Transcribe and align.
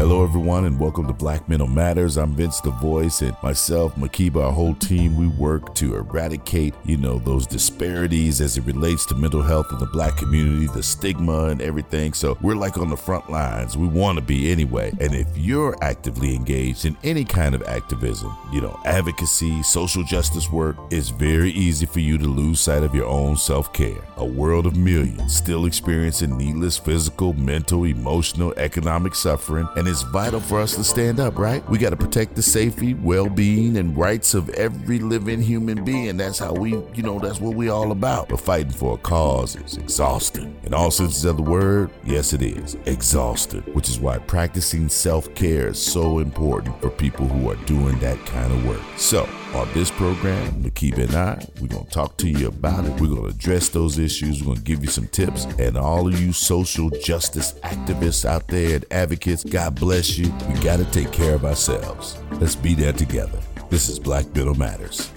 Hello, 0.00 0.24
everyone, 0.24 0.64
and 0.64 0.80
welcome 0.80 1.06
to 1.06 1.12
Black 1.12 1.46
Mental 1.46 1.68
Matters. 1.68 2.16
I'm 2.16 2.34
Vince 2.34 2.62
the 2.62 2.70
Voice, 2.70 3.20
and 3.20 3.36
myself, 3.42 3.94
Makiba, 3.96 4.42
our 4.46 4.50
whole 4.50 4.74
team, 4.76 5.14
we 5.14 5.26
work 5.26 5.74
to 5.74 5.94
eradicate, 5.94 6.72
you 6.86 6.96
know, 6.96 7.18
those 7.18 7.46
disparities 7.46 8.40
as 8.40 8.56
it 8.56 8.64
relates 8.64 9.04
to 9.06 9.14
mental 9.14 9.42
health 9.42 9.66
in 9.70 9.78
the 9.78 9.84
black 9.84 10.16
community, 10.16 10.68
the 10.68 10.82
stigma 10.82 11.48
and 11.48 11.60
everything. 11.60 12.14
So 12.14 12.38
we're 12.40 12.54
like 12.54 12.78
on 12.78 12.88
the 12.88 12.96
front 12.96 13.28
lines. 13.28 13.76
We 13.76 13.88
want 13.88 14.16
to 14.16 14.24
be 14.24 14.50
anyway. 14.50 14.90
And 14.98 15.14
if 15.14 15.36
you're 15.36 15.76
actively 15.84 16.34
engaged 16.34 16.86
in 16.86 16.96
any 17.04 17.26
kind 17.26 17.54
of 17.54 17.62
activism, 17.64 18.34
you 18.54 18.62
know, 18.62 18.80
advocacy, 18.86 19.62
social 19.62 20.02
justice 20.02 20.50
work, 20.50 20.76
it's 20.90 21.10
very 21.10 21.50
easy 21.50 21.84
for 21.84 22.00
you 22.00 22.16
to 22.16 22.24
lose 22.24 22.58
sight 22.58 22.84
of 22.84 22.94
your 22.94 23.06
own 23.06 23.36
self 23.36 23.70
care. 23.74 24.00
A 24.16 24.24
world 24.24 24.64
of 24.64 24.76
millions 24.76 25.36
still 25.36 25.66
experiencing 25.66 26.38
needless 26.38 26.78
physical, 26.78 27.34
mental, 27.34 27.84
emotional, 27.84 28.54
economic 28.56 29.14
suffering, 29.14 29.68
and 29.76 29.89
it's 29.90 30.02
vital 30.02 30.38
for 30.38 30.60
us 30.60 30.76
to 30.76 30.84
stand 30.84 31.18
up, 31.18 31.36
right? 31.36 31.68
We 31.68 31.76
got 31.76 31.90
to 31.90 31.96
protect 31.96 32.36
the 32.36 32.42
safety, 32.42 32.94
well 32.94 33.28
being, 33.28 33.76
and 33.76 33.96
rights 33.96 34.34
of 34.34 34.48
every 34.50 35.00
living 35.00 35.42
human 35.42 35.84
being. 35.84 36.16
That's 36.16 36.38
how 36.38 36.52
we, 36.52 36.70
you 36.94 37.02
know, 37.02 37.18
that's 37.18 37.40
what 37.40 37.56
we 37.56 37.70
all 37.70 37.90
about. 37.90 38.28
But 38.28 38.40
fighting 38.40 38.70
for 38.70 38.94
a 38.94 38.98
cause 38.98 39.56
is 39.56 39.76
exhausting. 39.76 40.56
In 40.62 40.74
all 40.74 40.92
senses 40.92 41.24
of 41.24 41.36
the 41.36 41.42
word, 41.42 41.90
yes, 42.04 42.32
it 42.32 42.40
is 42.40 42.76
exhausted, 42.86 43.66
which 43.74 43.88
is 43.88 43.98
why 43.98 44.18
practicing 44.18 44.88
self 44.88 45.34
care 45.34 45.68
is 45.68 45.82
so 45.82 46.20
important 46.20 46.80
for 46.80 46.88
people 46.88 47.26
who 47.26 47.50
are 47.50 47.56
doing 47.66 47.98
that 47.98 48.24
kind 48.26 48.52
of 48.52 48.64
work. 48.64 48.82
So, 48.96 49.28
on 49.54 49.72
this 49.72 49.90
program, 49.90 50.62
Makiba 50.62 51.04
and 51.08 51.14
I, 51.14 51.46
we're 51.60 51.68
going 51.68 51.84
to 51.84 51.90
talk 51.90 52.16
to 52.18 52.28
you 52.28 52.48
about 52.48 52.84
it. 52.84 52.92
We're 53.00 53.08
going 53.08 53.22
to 53.22 53.26
address 53.26 53.68
those 53.68 53.98
issues. 53.98 54.40
We're 54.40 54.46
going 54.46 54.58
to 54.58 54.62
give 54.62 54.82
you 54.82 54.90
some 54.90 55.08
tips. 55.08 55.44
And 55.58 55.76
all 55.76 56.06
of 56.06 56.20
you 56.20 56.32
social 56.32 56.90
justice 56.90 57.54
activists 57.64 58.24
out 58.24 58.46
there 58.48 58.76
and 58.76 58.84
advocates, 58.90 59.44
God 59.44 59.74
bless 59.78 60.16
you. 60.16 60.32
We 60.48 60.54
got 60.60 60.78
to 60.78 60.84
take 60.92 61.12
care 61.12 61.34
of 61.34 61.44
ourselves. 61.44 62.18
Let's 62.32 62.56
be 62.56 62.74
there 62.74 62.92
together. 62.92 63.40
This 63.70 63.88
is 63.88 63.98
Black 63.98 64.26
Mental 64.34 64.54
Matters. 64.54 65.10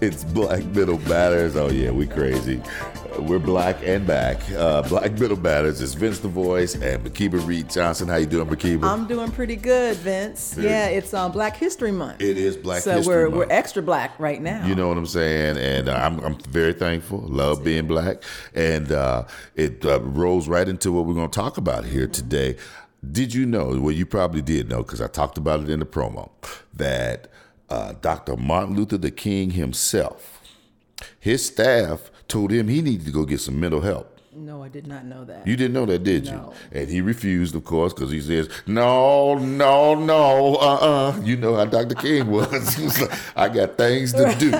It's 0.00 0.24
Black 0.24 0.64
Mental 0.66 0.98
Matters. 1.00 1.56
Oh, 1.56 1.68
yeah, 1.68 1.90
we 1.90 2.06
crazy. 2.06 2.60
We're 3.18 3.38
black 3.38 3.76
and 3.82 4.06
back. 4.06 4.38
Uh, 4.52 4.82
black 4.82 5.12
Mental 5.18 5.38
Matters 5.38 5.80
is 5.80 5.94
Vince 5.94 6.20
the 6.20 6.28
Voice 6.28 6.74
and 6.74 7.04
Makiba 7.04 7.44
Reed 7.46 7.68
Johnson. 7.68 8.08
How 8.08 8.16
you 8.16 8.26
doing, 8.26 8.48
Makiba? 8.48 8.84
I'm 8.84 9.06
doing 9.06 9.30
pretty 9.30 9.56
good, 9.56 9.96
Vince. 9.98 10.56
Yeah, 10.58 10.86
it's 10.86 11.12
um, 11.12 11.30
Black 11.30 11.56
History 11.56 11.92
Month. 11.92 12.22
It 12.22 12.38
is 12.38 12.56
Black 12.56 12.82
so 12.82 12.96
History 12.96 13.14
we're 13.14 13.24
Month. 13.24 13.36
we're 13.36 13.46
extra 13.54 13.82
black 13.82 14.18
right 14.18 14.40
now. 14.40 14.66
You 14.66 14.74
know 14.74 14.88
what 14.88 14.96
I'm 14.96 15.06
saying? 15.06 15.58
And 15.58 15.88
uh, 15.88 15.94
I'm, 15.94 16.20
I'm 16.20 16.38
very 16.38 16.72
thankful. 16.72 17.18
Love 17.18 17.62
being 17.62 17.86
black. 17.86 18.22
And 18.54 18.90
uh, 18.90 19.24
it 19.54 19.84
uh, 19.84 20.00
rolls 20.00 20.48
right 20.48 20.68
into 20.68 20.90
what 20.90 21.04
we're 21.04 21.14
going 21.14 21.30
to 21.30 21.38
talk 21.38 21.58
about 21.58 21.84
here 21.84 22.06
today. 22.06 22.56
Did 23.10 23.34
you 23.34 23.44
know, 23.46 23.78
well, 23.80 23.92
you 23.92 24.06
probably 24.06 24.42
did 24.42 24.68
know 24.68 24.82
because 24.82 25.00
I 25.00 25.06
talked 25.06 25.36
about 25.36 25.60
it 25.60 25.68
in 25.68 25.80
the 25.80 25.86
promo, 25.86 26.30
that 26.72 27.28
uh, 27.68 27.92
Dr. 28.00 28.36
Martin 28.36 28.74
Luther 28.76 28.98
the 28.98 29.10
King 29.10 29.50
himself, 29.50 30.40
his 31.18 31.44
staff 31.44 32.10
told 32.28 32.50
him 32.50 32.68
he 32.68 32.80
needed 32.82 33.06
to 33.06 33.12
go 33.12 33.24
get 33.24 33.40
some 33.40 33.58
mental 33.60 33.80
help. 33.80 34.08
no, 34.34 34.62
I 34.62 34.68
did 34.68 34.86
not 34.86 35.04
know 35.04 35.24
that. 35.26 35.46
You 35.46 35.56
didn't 35.56 35.74
know 35.74 35.84
that, 35.86 36.04
did 36.04 36.26
you? 36.26 36.52
And 36.72 36.88
he 36.88 37.00
refused, 37.02 37.54
of 37.54 37.64
course, 37.64 37.92
because 37.92 38.10
he 38.10 38.20
says, 38.20 38.48
"No, 38.66 39.34
no, 39.36 39.94
no, 39.94 40.56
uh-uh." 40.56 41.20
You 41.22 41.36
know 41.36 41.54
how 41.54 41.66
Dr. 41.66 41.94
King 41.94 42.30
was. 42.30 42.74
he 42.78 42.84
was 42.84 43.00
like, 43.00 43.12
"I 43.36 43.48
got 43.50 43.76
things 43.76 44.12
to 44.14 44.34
do," 44.38 44.52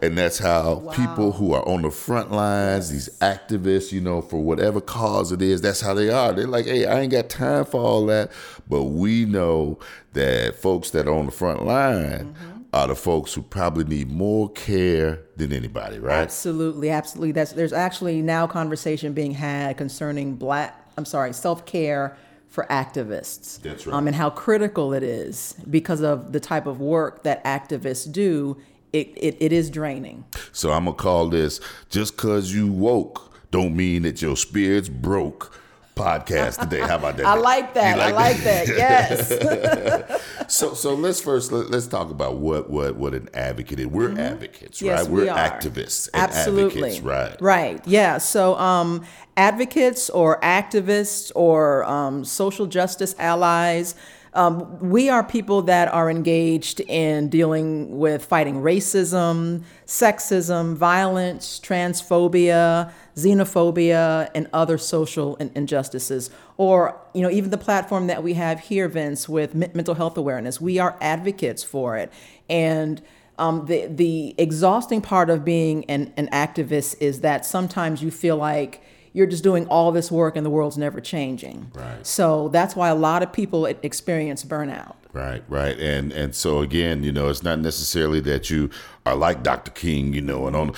and 0.00 0.16
that's 0.16 0.38
how 0.38 0.76
people 0.94 1.32
who 1.32 1.52
are 1.52 1.66
on 1.68 1.82
the 1.82 1.90
front 1.90 2.32
lines, 2.32 2.88
these 2.90 3.10
activists, 3.20 3.92
you 3.92 4.00
know, 4.00 4.22
for 4.22 4.42
whatever 4.42 4.80
cause 4.80 5.32
it 5.32 5.42
is, 5.42 5.60
that's 5.60 5.82
how 5.82 5.92
they 5.92 6.08
are. 6.08 6.32
They're 6.32 6.46
like, 6.46 6.64
"Hey, 6.64 6.86
I 6.86 7.00
ain't 7.00 7.12
got 7.12 7.28
time 7.28 7.66
for 7.66 7.80
all 7.82 8.06
that," 8.06 8.30
but 8.70 8.84
we 8.84 9.26
know 9.26 9.78
that 10.14 10.56
folks 10.56 10.90
that 10.90 11.06
are 11.06 11.14
on 11.14 11.26
the 11.26 11.32
front 11.32 11.66
line. 11.66 12.34
Mm-hmm. 12.34 12.53
Are 12.74 12.88
the 12.88 12.96
folks 12.96 13.32
who 13.32 13.42
probably 13.42 13.84
need 13.84 14.10
more 14.10 14.50
care 14.50 15.20
than 15.36 15.52
anybody, 15.52 16.00
right? 16.00 16.16
Absolutely, 16.16 16.90
absolutely. 16.90 17.30
That's 17.30 17.52
there's 17.52 17.72
actually 17.72 18.20
now 18.20 18.48
conversation 18.48 19.12
being 19.12 19.30
had 19.30 19.76
concerning 19.76 20.34
black. 20.34 20.84
I'm 20.98 21.04
sorry, 21.04 21.32
self 21.32 21.66
care 21.66 22.16
for 22.48 22.66
activists. 22.70 23.62
That's 23.62 23.86
right. 23.86 23.94
Um, 23.94 24.08
and 24.08 24.16
how 24.16 24.28
critical 24.28 24.92
it 24.92 25.04
is 25.04 25.54
because 25.70 26.00
of 26.00 26.32
the 26.32 26.40
type 26.40 26.66
of 26.66 26.80
work 26.80 27.22
that 27.22 27.44
activists 27.44 28.10
do. 28.10 28.56
It, 28.92 29.12
it, 29.16 29.36
it 29.38 29.52
is 29.52 29.70
draining. 29.70 30.24
So 30.50 30.72
I'm 30.72 30.86
gonna 30.86 30.96
call 30.96 31.28
this 31.28 31.60
just 31.90 32.16
cause 32.16 32.52
you 32.52 32.66
woke 32.66 33.32
don't 33.52 33.76
mean 33.76 34.02
that 34.02 34.20
your 34.20 34.36
spirit's 34.36 34.88
broke 34.88 35.56
podcast 35.94 36.60
today. 36.60 36.80
How 36.80 36.96
about 36.96 37.16
that? 37.18 37.26
I 37.26 37.34
like 37.34 37.74
that. 37.74 37.96
You 37.96 38.02
I 38.02 38.10
like 38.10 38.36
that. 38.38 38.68
Yes. 38.68 40.20
So 40.46 40.74
so 40.74 40.94
let's 40.94 41.20
first 41.22 41.52
let, 41.52 41.72
us 41.72 41.86
talk 41.86 42.10
about 42.10 42.36
what 42.36 42.68
what 42.68 42.96
what 42.96 43.14
an 43.14 43.28
advocate 43.32 43.80
is. 43.80 43.86
We're 43.86 44.18
advocates, 44.18 44.78
Mm-hmm. 44.78 44.86
Yes, 44.86 45.00
right? 45.02 45.10
we 45.10 45.20
We're 45.22 45.32
activists 45.32 46.08
and 46.12 46.22
Absolutely. 46.22 46.90
advocates, 46.90 47.00
right? 47.00 47.36
Right. 47.40 47.86
Yeah. 47.86 48.18
So, 48.18 48.56
um, 48.56 49.04
advocates 49.36 50.10
or 50.10 50.38
activists 50.40 51.32
or 51.34 51.84
um, 51.84 52.24
social 52.24 52.66
justice 52.66 53.14
allies. 53.18 53.94
Um, 54.34 54.78
we 54.80 55.08
are 55.08 55.22
people 55.22 55.62
that 55.62 55.86
are 55.88 56.10
engaged 56.10 56.80
in 56.80 57.28
dealing 57.28 57.98
with 57.98 58.24
fighting 58.24 58.56
racism, 58.56 59.62
sexism, 59.86 60.74
violence, 60.74 61.60
transphobia, 61.62 62.92
xenophobia, 63.14 64.28
and 64.34 64.48
other 64.52 64.76
social 64.76 65.36
in- 65.36 65.52
injustices. 65.54 66.30
Or, 66.56 67.00
you 67.14 67.22
know, 67.22 67.30
even 67.30 67.50
the 67.50 67.58
platform 67.58 68.08
that 68.08 68.24
we 68.24 68.34
have 68.34 68.58
here, 68.60 68.88
Vince, 68.88 69.28
with 69.28 69.54
me- 69.54 69.70
mental 69.72 69.94
health 69.94 70.16
awareness. 70.16 70.60
We 70.60 70.80
are 70.80 70.98
advocates 71.00 71.62
for 71.62 71.96
it. 71.96 72.12
And 72.48 73.00
um, 73.38 73.66
the 73.66 73.86
the 73.86 74.34
exhausting 74.38 75.00
part 75.00 75.28
of 75.30 75.44
being 75.44 75.84
an, 75.86 76.12
an 76.16 76.28
activist 76.28 76.96
is 77.00 77.20
that 77.20 77.44
sometimes 77.44 78.02
you 78.02 78.10
feel 78.10 78.36
like 78.36 78.80
you're 79.14 79.26
just 79.26 79.42
doing 79.42 79.66
all 79.68 79.92
this 79.92 80.10
work 80.10 80.36
and 80.36 80.44
the 80.44 80.50
world's 80.50 80.76
never 80.76 81.00
changing. 81.00 81.70
Right. 81.72 82.06
So 82.06 82.48
that's 82.48 82.76
why 82.76 82.90
a 82.90 82.94
lot 82.94 83.22
of 83.22 83.32
people 83.32 83.64
experience 83.64 84.44
burnout. 84.44 84.96
Right, 85.14 85.44
right, 85.48 85.78
and 85.78 86.12
and 86.12 86.34
so 86.34 86.58
again, 86.58 87.04
you 87.04 87.12
know, 87.12 87.28
it's 87.28 87.44
not 87.44 87.60
necessarily 87.60 88.18
that 88.22 88.50
you 88.50 88.68
are 89.06 89.14
like 89.14 89.44
Dr. 89.44 89.70
King, 89.70 90.12
you 90.12 90.20
know, 90.20 90.48
and 90.48 90.56
on 90.56 90.74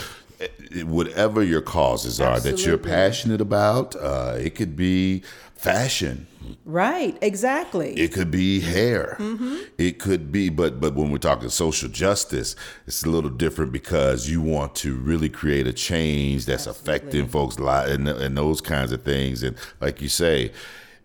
whatever 0.84 1.42
your 1.42 1.62
causes 1.62 2.20
are 2.20 2.40
that 2.40 2.64
you're 2.64 2.78
passionate 2.78 3.40
about. 3.40 3.94
Uh, 3.96 4.36
it 4.38 4.54
could 4.54 4.76
be 4.76 5.22
fashion, 5.54 6.26
Right. 6.64 7.16
Exactly. 7.22 7.94
It 7.94 8.12
could 8.12 8.30
be 8.30 8.60
hair. 8.60 9.16
Mm-hmm. 9.18 9.56
It 9.78 9.98
could 9.98 10.30
be, 10.30 10.48
but 10.48 10.80
but 10.80 10.94
when 10.94 11.10
we're 11.10 11.18
talking 11.18 11.48
social 11.48 11.88
justice, 11.88 12.56
it's 12.86 13.04
a 13.04 13.08
little 13.08 13.30
different 13.30 13.72
because 13.72 14.28
you 14.28 14.40
want 14.40 14.74
to 14.76 14.96
really 14.96 15.28
create 15.28 15.66
a 15.66 15.72
change 15.72 16.46
that's 16.46 16.66
affecting 16.66 17.28
folks' 17.28 17.58
lives 17.58 17.92
and, 17.92 18.08
and 18.08 18.36
those 18.36 18.60
kinds 18.60 18.92
of 18.92 19.02
things. 19.02 19.42
And 19.42 19.56
like 19.80 20.00
you 20.00 20.08
say, 20.08 20.52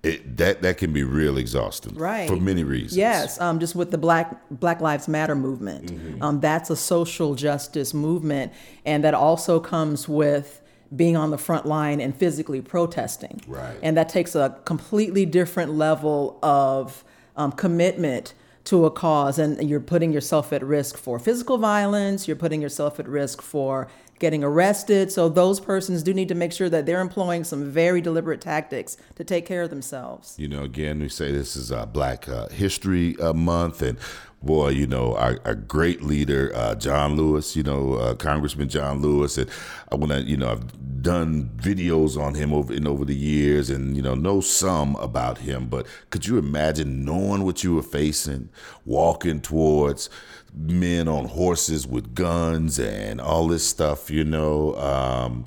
it 0.03 0.37
that 0.37 0.61
that 0.63 0.77
can 0.77 0.91
be 0.93 1.03
real 1.03 1.37
exhausting, 1.37 1.95
Right. 1.95 2.27
For 2.27 2.35
many 2.35 2.63
reasons. 2.63 2.97
Yes, 2.97 3.39
um, 3.39 3.59
just 3.59 3.75
with 3.75 3.91
the 3.91 3.97
Black 3.97 4.35
Black 4.49 4.81
Lives 4.81 5.07
Matter 5.07 5.35
movement, 5.35 5.85
Mm-hmm. 5.91 6.23
um, 6.23 6.39
that's 6.39 6.69
a 6.69 6.75
social 6.75 7.35
justice 7.35 7.93
movement, 7.93 8.51
and 8.85 9.03
that 9.03 9.13
also 9.13 9.59
comes 9.59 10.09
with 10.09 10.61
being 10.95 11.15
on 11.15 11.29
the 11.31 11.37
front 11.37 11.65
line 11.65 12.01
and 12.01 12.15
physically 12.15 12.61
protesting. 12.61 13.41
Right. 13.47 13.77
And 13.81 13.95
that 13.95 14.09
takes 14.09 14.35
a 14.35 14.57
completely 14.65 15.25
different 15.25 15.73
level 15.75 16.37
of 16.43 17.03
um, 17.37 17.51
commitment 17.53 18.33
to 18.65 18.85
a 18.85 18.91
cause, 18.91 19.39
and 19.39 19.69
you're 19.69 19.79
putting 19.79 20.11
yourself 20.11 20.51
at 20.51 20.63
risk 20.63 20.97
for 20.97 21.17
physical 21.19 21.57
violence. 21.57 22.27
You're 22.27 22.35
putting 22.37 22.61
yourself 22.61 22.99
at 22.99 23.07
risk 23.07 23.41
for 23.41 23.87
getting 24.21 24.43
arrested. 24.43 25.11
So 25.11 25.27
those 25.27 25.59
persons 25.59 26.03
do 26.03 26.13
need 26.13 26.29
to 26.29 26.35
make 26.35 26.53
sure 26.53 26.69
that 26.69 26.85
they're 26.85 27.01
employing 27.01 27.43
some 27.43 27.69
very 27.69 27.99
deliberate 27.99 28.39
tactics 28.39 28.95
to 29.15 29.25
take 29.25 29.45
care 29.45 29.63
of 29.63 29.69
themselves. 29.69 30.35
You 30.37 30.47
know, 30.47 30.63
again, 30.63 30.99
we 30.99 31.09
say 31.09 31.31
this 31.31 31.57
is 31.57 31.71
uh, 31.73 31.85
Black 31.87 32.29
uh, 32.29 32.47
History 32.47 33.17
uh, 33.19 33.33
Month, 33.33 33.81
and 33.81 33.97
boy, 34.41 34.69
you 34.69 34.87
know, 34.87 35.15
our, 35.15 35.39
our 35.43 35.55
great 35.55 36.03
leader, 36.03 36.51
uh, 36.55 36.75
John 36.75 37.17
Lewis, 37.17 37.55
you 37.55 37.63
know, 37.63 37.95
uh, 37.95 38.15
Congressman 38.15 38.69
John 38.69 39.01
Lewis, 39.01 39.37
and 39.37 39.49
I 39.91 39.95
want 39.95 40.11
to, 40.11 40.21
you 40.21 40.37
know, 40.37 40.51
I've 40.51 40.90
done 41.01 41.49
videos 41.55 42.19
on 42.19 42.35
him 42.35 42.53
over 42.53 42.73
and 42.73 42.87
over 42.87 43.05
the 43.05 43.15
years, 43.15 43.69
and 43.69 43.95
you 43.95 44.01
know 44.01 44.15
know 44.15 44.41
some 44.41 44.95
about 44.97 45.39
him. 45.39 45.67
But 45.67 45.87
could 46.09 46.27
you 46.27 46.37
imagine 46.37 47.03
knowing 47.05 47.43
what 47.43 47.63
you 47.63 47.75
were 47.75 47.83
facing, 47.83 48.49
walking 48.85 49.41
towards 49.41 50.09
men 50.53 51.07
on 51.07 51.25
horses 51.25 51.87
with 51.87 52.13
guns 52.13 52.79
and 52.79 53.19
all 53.21 53.47
this 53.47 53.67
stuff? 53.67 54.09
You 54.09 54.23
know. 54.23 54.75
Um, 54.75 55.45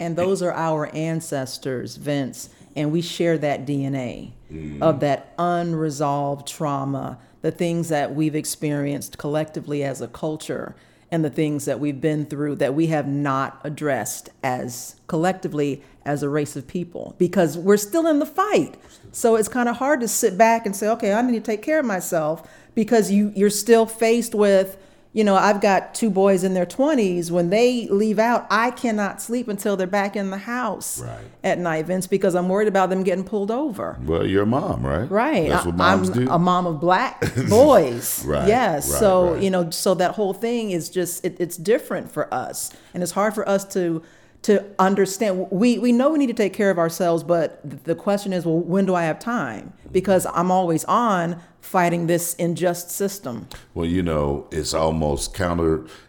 and 0.00 0.16
those 0.16 0.42
are 0.42 0.52
our 0.52 0.94
ancestors, 0.94 1.96
Vince, 1.96 2.50
and 2.74 2.92
we 2.92 3.00
share 3.00 3.38
that 3.38 3.64
DNA 3.64 4.32
mm. 4.52 4.82
of 4.82 5.00
that 5.00 5.32
unresolved 5.38 6.48
trauma, 6.48 7.18
the 7.42 7.52
things 7.52 7.88
that 7.88 8.14
we've 8.14 8.34
experienced 8.34 9.18
collectively 9.18 9.84
as 9.84 10.00
a 10.00 10.08
culture 10.08 10.74
and 11.10 11.24
the 11.24 11.30
things 11.30 11.64
that 11.64 11.80
we've 11.80 12.00
been 12.00 12.26
through 12.26 12.56
that 12.56 12.74
we 12.74 12.88
have 12.88 13.06
not 13.06 13.60
addressed 13.64 14.30
as 14.42 14.96
collectively 15.06 15.82
as 16.04 16.22
a 16.22 16.28
race 16.28 16.56
of 16.56 16.66
people 16.66 17.14
because 17.18 17.56
we're 17.56 17.76
still 17.76 18.06
in 18.06 18.18
the 18.18 18.26
fight. 18.26 18.76
So 19.12 19.36
it's 19.36 19.48
kind 19.48 19.68
of 19.68 19.76
hard 19.76 20.00
to 20.00 20.08
sit 20.08 20.36
back 20.36 20.66
and 20.66 20.74
say, 20.74 20.88
okay, 20.88 21.12
I 21.12 21.22
need 21.22 21.32
to 21.32 21.40
take 21.40 21.62
care 21.62 21.78
of 21.78 21.86
myself 21.86 22.48
because 22.74 23.10
you, 23.10 23.32
you're 23.34 23.50
still 23.50 23.86
faced 23.86 24.34
with 24.34 24.76
you 25.14 25.22
know, 25.22 25.36
I've 25.36 25.60
got 25.60 25.94
two 25.94 26.10
boys 26.10 26.42
in 26.42 26.54
their 26.54 26.66
20s. 26.66 27.30
When 27.30 27.48
they 27.48 27.86
leave 27.86 28.18
out, 28.18 28.48
I 28.50 28.72
cannot 28.72 29.22
sleep 29.22 29.46
until 29.46 29.76
they're 29.76 29.86
back 29.86 30.16
in 30.16 30.30
the 30.30 30.38
house 30.38 31.00
right. 31.00 31.24
at 31.44 31.56
night, 31.56 31.86
Vince, 31.86 32.08
because 32.08 32.34
I'm 32.34 32.48
worried 32.48 32.66
about 32.66 32.90
them 32.90 33.04
getting 33.04 33.22
pulled 33.22 33.52
over. 33.52 33.96
Well, 34.04 34.26
you're 34.26 34.42
a 34.42 34.46
mom, 34.46 34.84
right? 34.84 35.08
Right. 35.08 35.48
That's 35.48 35.66
what 35.66 35.76
moms 35.76 36.08
I'm 36.08 36.24
do. 36.24 36.30
a 36.30 36.38
mom 36.38 36.66
of 36.66 36.80
black 36.80 37.20
boys. 37.48 38.24
right. 38.26 38.48
Yes. 38.48 38.90
Right, 38.90 38.98
so, 38.98 39.34
right. 39.34 39.42
you 39.42 39.50
know, 39.50 39.70
so 39.70 39.94
that 39.94 40.16
whole 40.16 40.34
thing 40.34 40.72
is 40.72 40.90
just, 40.90 41.24
it, 41.24 41.36
it's 41.38 41.56
different 41.56 42.10
for 42.10 42.32
us. 42.34 42.72
And 42.92 43.00
it's 43.00 43.12
hard 43.12 43.36
for 43.36 43.48
us 43.48 43.64
to, 43.74 44.02
to 44.44 44.62
understand 44.78 45.50
we, 45.50 45.78
we 45.78 45.90
know 45.90 46.10
we 46.10 46.18
need 46.18 46.26
to 46.26 46.34
take 46.34 46.52
care 46.52 46.70
of 46.70 46.78
ourselves 46.78 47.22
but 47.22 47.84
the 47.84 47.94
question 47.94 48.32
is 48.32 48.44
well 48.44 48.60
when 48.60 48.84
do 48.84 48.94
i 48.94 49.02
have 49.02 49.18
time? 49.18 49.72
Because 49.90 50.26
i'm 50.32 50.50
always 50.50 50.84
on 50.84 51.40
fighting 51.60 52.06
this 52.06 52.36
unjust 52.38 52.90
system. 52.90 53.48
Well 53.72 53.86
you 53.86 54.02
know 54.02 54.46
it's 54.50 54.74
almost 54.74 55.34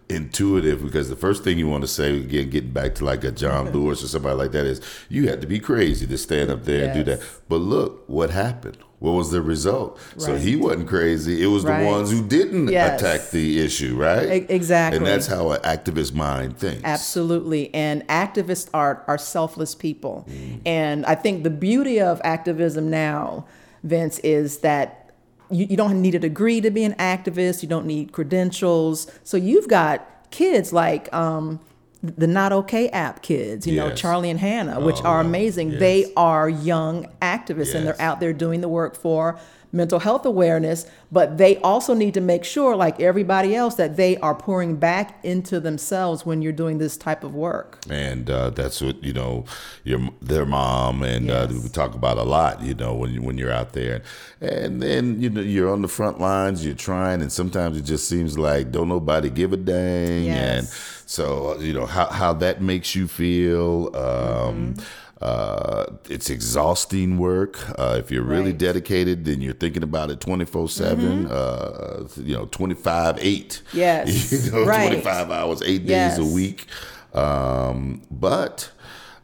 counterintuitive 0.07 0.83
because 0.83 1.09
the 1.09 1.15
first 1.15 1.43
thing 1.43 1.57
you 1.57 1.67
want 1.67 1.81
to 1.81 1.87
say 1.87 2.17
again 2.17 2.49
getting 2.49 2.71
back 2.71 2.95
to 2.95 3.03
like 3.03 3.23
a 3.23 3.31
john 3.31 3.71
lewis 3.73 4.03
or 4.03 4.07
somebody 4.07 4.35
like 4.35 4.51
that 4.51 4.65
is 4.65 4.81
you 5.09 5.27
had 5.27 5.41
to 5.41 5.47
be 5.47 5.59
crazy 5.59 6.05
to 6.05 6.17
stand 6.17 6.49
up 6.49 6.63
there 6.63 6.85
yes. 6.85 6.95
and 6.95 7.05
do 7.05 7.11
that 7.11 7.25
but 7.49 7.57
look 7.57 8.03
what 8.07 8.29
happened 8.29 8.77
what 8.99 9.11
was 9.11 9.29
the 9.29 9.41
result? 9.41 9.99
Right. 10.15 10.21
So 10.21 10.35
he 10.35 10.55
wasn't 10.55 10.87
crazy. 10.87 11.43
It 11.43 11.47
was 11.47 11.63
right. 11.63 11.79
the 11.79 11.85
ones 11.85 12.11
who 12.11 12.25
didn't 12.25 12.69
yes. 12.69 12.99
attack 12.99 13.29
the 13.29 13.59
issue, 13.59 13.95
right? 13.95 14.49
Exactly. 14.49 14.97
And 14.97 15.05
that's 15.05 15.27
how 15.27 15.51
an 15.51 15.61
activist 15.61 16.13
mind 16.15 16.57
thinks. 16.57 16.83
Absolutely. 16.83 17.71
And 17.73 18.07
activists 18.07 18.69
are, 18.73 19.03
are 19.07 19.17
selfless 19.17 19.75
people. 19.75 20.25
Mm. 20.27 20.61
And 20.65 21.05
I 21.05 21.13
think 21.13 21.43
the 21.43 21.51
beauty 21.51 22.01
of 22.01 22.19
activism 22.23 22.89
now, 22.89 23.45
Vince, 23.83 24.17
is 24.19 24.59
that 24.59 25.04
you, 25.49 25.65
you 25.69 25.77
don't 25.77 26.01
need 26.01 26.15
a 26.15 26.19
degree 26.19 26.61
to 26.61 26.71
be 26.71 26.83
an 26.83 26.93
activist, 26.93 27.61
you 27.61 27.69
don't 27.69 27.85
need 27.85 28.11
credentials. 28.11 29.11
So 29.23 29.37
you've 29.37 29.67
got 29.67 30.31
kids 30.31 30.73
like, 30.73 31.13
um, 31.13 31.59
the 32.01 32.27
Not 32.27 32.51
Okay 32.51 32.89
app 32.89 33.21
kids, 33.21 33.65
you 33.65 33.73
yes. 33.73 33.89
know, 33.89 33.95
Charlie 33.95 34.29
and 34.29 34.39
Hannah, 34.39 34.79
which 34.79 34.99
oh, 34.99 35.05
are 35.05 35.21
amazing. 35.21 35.71
Yes. 35.71 35.79
They 35.79 36.13
are 36.15 36.47
young 36.47 37.07
activists 37.21 37.67
yes. 37.67 37.75
and 37.75 37.87
they're 37.87 38.01
out 38.01 38.19
there 38.19 38.33
doing 38.33 38.61
the 38.61 38.69
work 38.69 38.95
for 38.95 39.39
mental 39.75 39.99
health 39.99 40.25
awareness, 40.25 40.87
but 41.11 41.37
they 41.37 41.57
also 41.57 41.93
need 41.93 42.13
to 42.13 42.21
make 42.21 42.43
sure, 42.43 42.75
like 42.75 42.99
everybody 42.99 43.55
else, 43.55 43.75
that 43.75 43.97
they 43.97 44.17
are 44.17 44.33
pouring 44.33 44.77
back 44.77 45.19
into 45.23 45.59
themselves 45.59 46.25
when 46.25 46.41
you're 46.41 46.53
doing 46.53 46.77
this 46.77 46.95
type 46.97 47.23
of 47.23 47.35
work. 47.35 47.79
And 47.89 48.29
uh, 48.29 48.51
that's 48.51 48.81
what 48.81 49.03
you 49.03 49.13
know, 49.13 49.45
your 49.83 49.99
their 50.21 50.45
mom 50.45 51.03
and 51.03 51.29
uh, 51.29 51.47
yes. 51.49 51.51
uh, 51.51 51.61
we 51.63 51.69
talk 51.69 51.93
about 51.93 52.17
a 52.17 52.23
lot. 52.23 52.61
You 52.61 52.73
know, 52.73 52.95
when 52.95 53.11
you, 53.11 53.21
when 53.21 53.37
you're 53.37 53.51
out 53.51 53.73
there, 53.73 54.01
and 54.39 54.81
then 54.81 55.21
you 55.21 55.29
know 55.29 55.41
you're 55.41 55.71
on 55.71 55.81
the 55.81 55.87
front 55.87 56.19
lines, 56.19 56.65
you're 56.65 56.73
trying, 56.73 57.21
and 57.21 57.31
sometimes 57.31 57.77
it 57.77 57.83
just 57.83 58.07
seems 58.07 58.39
like 58.39 58.71
don't 58.71 58.89
nobody 58.89 59.29
give 59.29 59.51
a 59.53 59.57
dang, 59.57 60.25
yes. 60.25 60.37
and 60.37 60.67
so 61.05 61.59
you 61.59 61.73
know 61.73 61.85
how 61.85 62.07
how 62.07 62.33
that 62.33 62.61
makes 62.61 62.95
you 62.95 63.07
feel. 63.07 63.87
Um, 63.93 64.73
mm-hmm 64.73 64.83
uh, 65.25 65.85
it's 66.07 66.29
exhausting 66.29 67.17
work. 67.17 67.57
Uh, 67.79 67.95
if 67.97 68.11
you're 68.11 68.21
really 68.21 68.51
right. 68.51 68.59
dedicated, 68.59 69.25
then 69.25 69.41
you're 69.41 69.55
thinking 69.55 69.81
about 69.81 70.11
it 70.11 70.19
24 70.19 70.69
7, 70.69 71.25
mm-hmm. 71.25 71.27
uh, 71.31 72.23
you 72.23 72.35
know, 72.35 72.45
25 72.45 73.17
8. 73.19 73.61
Yes. 73.73 74.45
you 74.45 74.51
know, 74.51 74.65
right. 74.65 74.87
25 74.87 75.31
hours, 75.31 75.63
eight 75.63 75.81
yes. 75.81 76.17
days 76.17 76.31
a 76.31 76.31
week. 76.31 76.67
Um, 77.15 78.03
but 78.11 78.71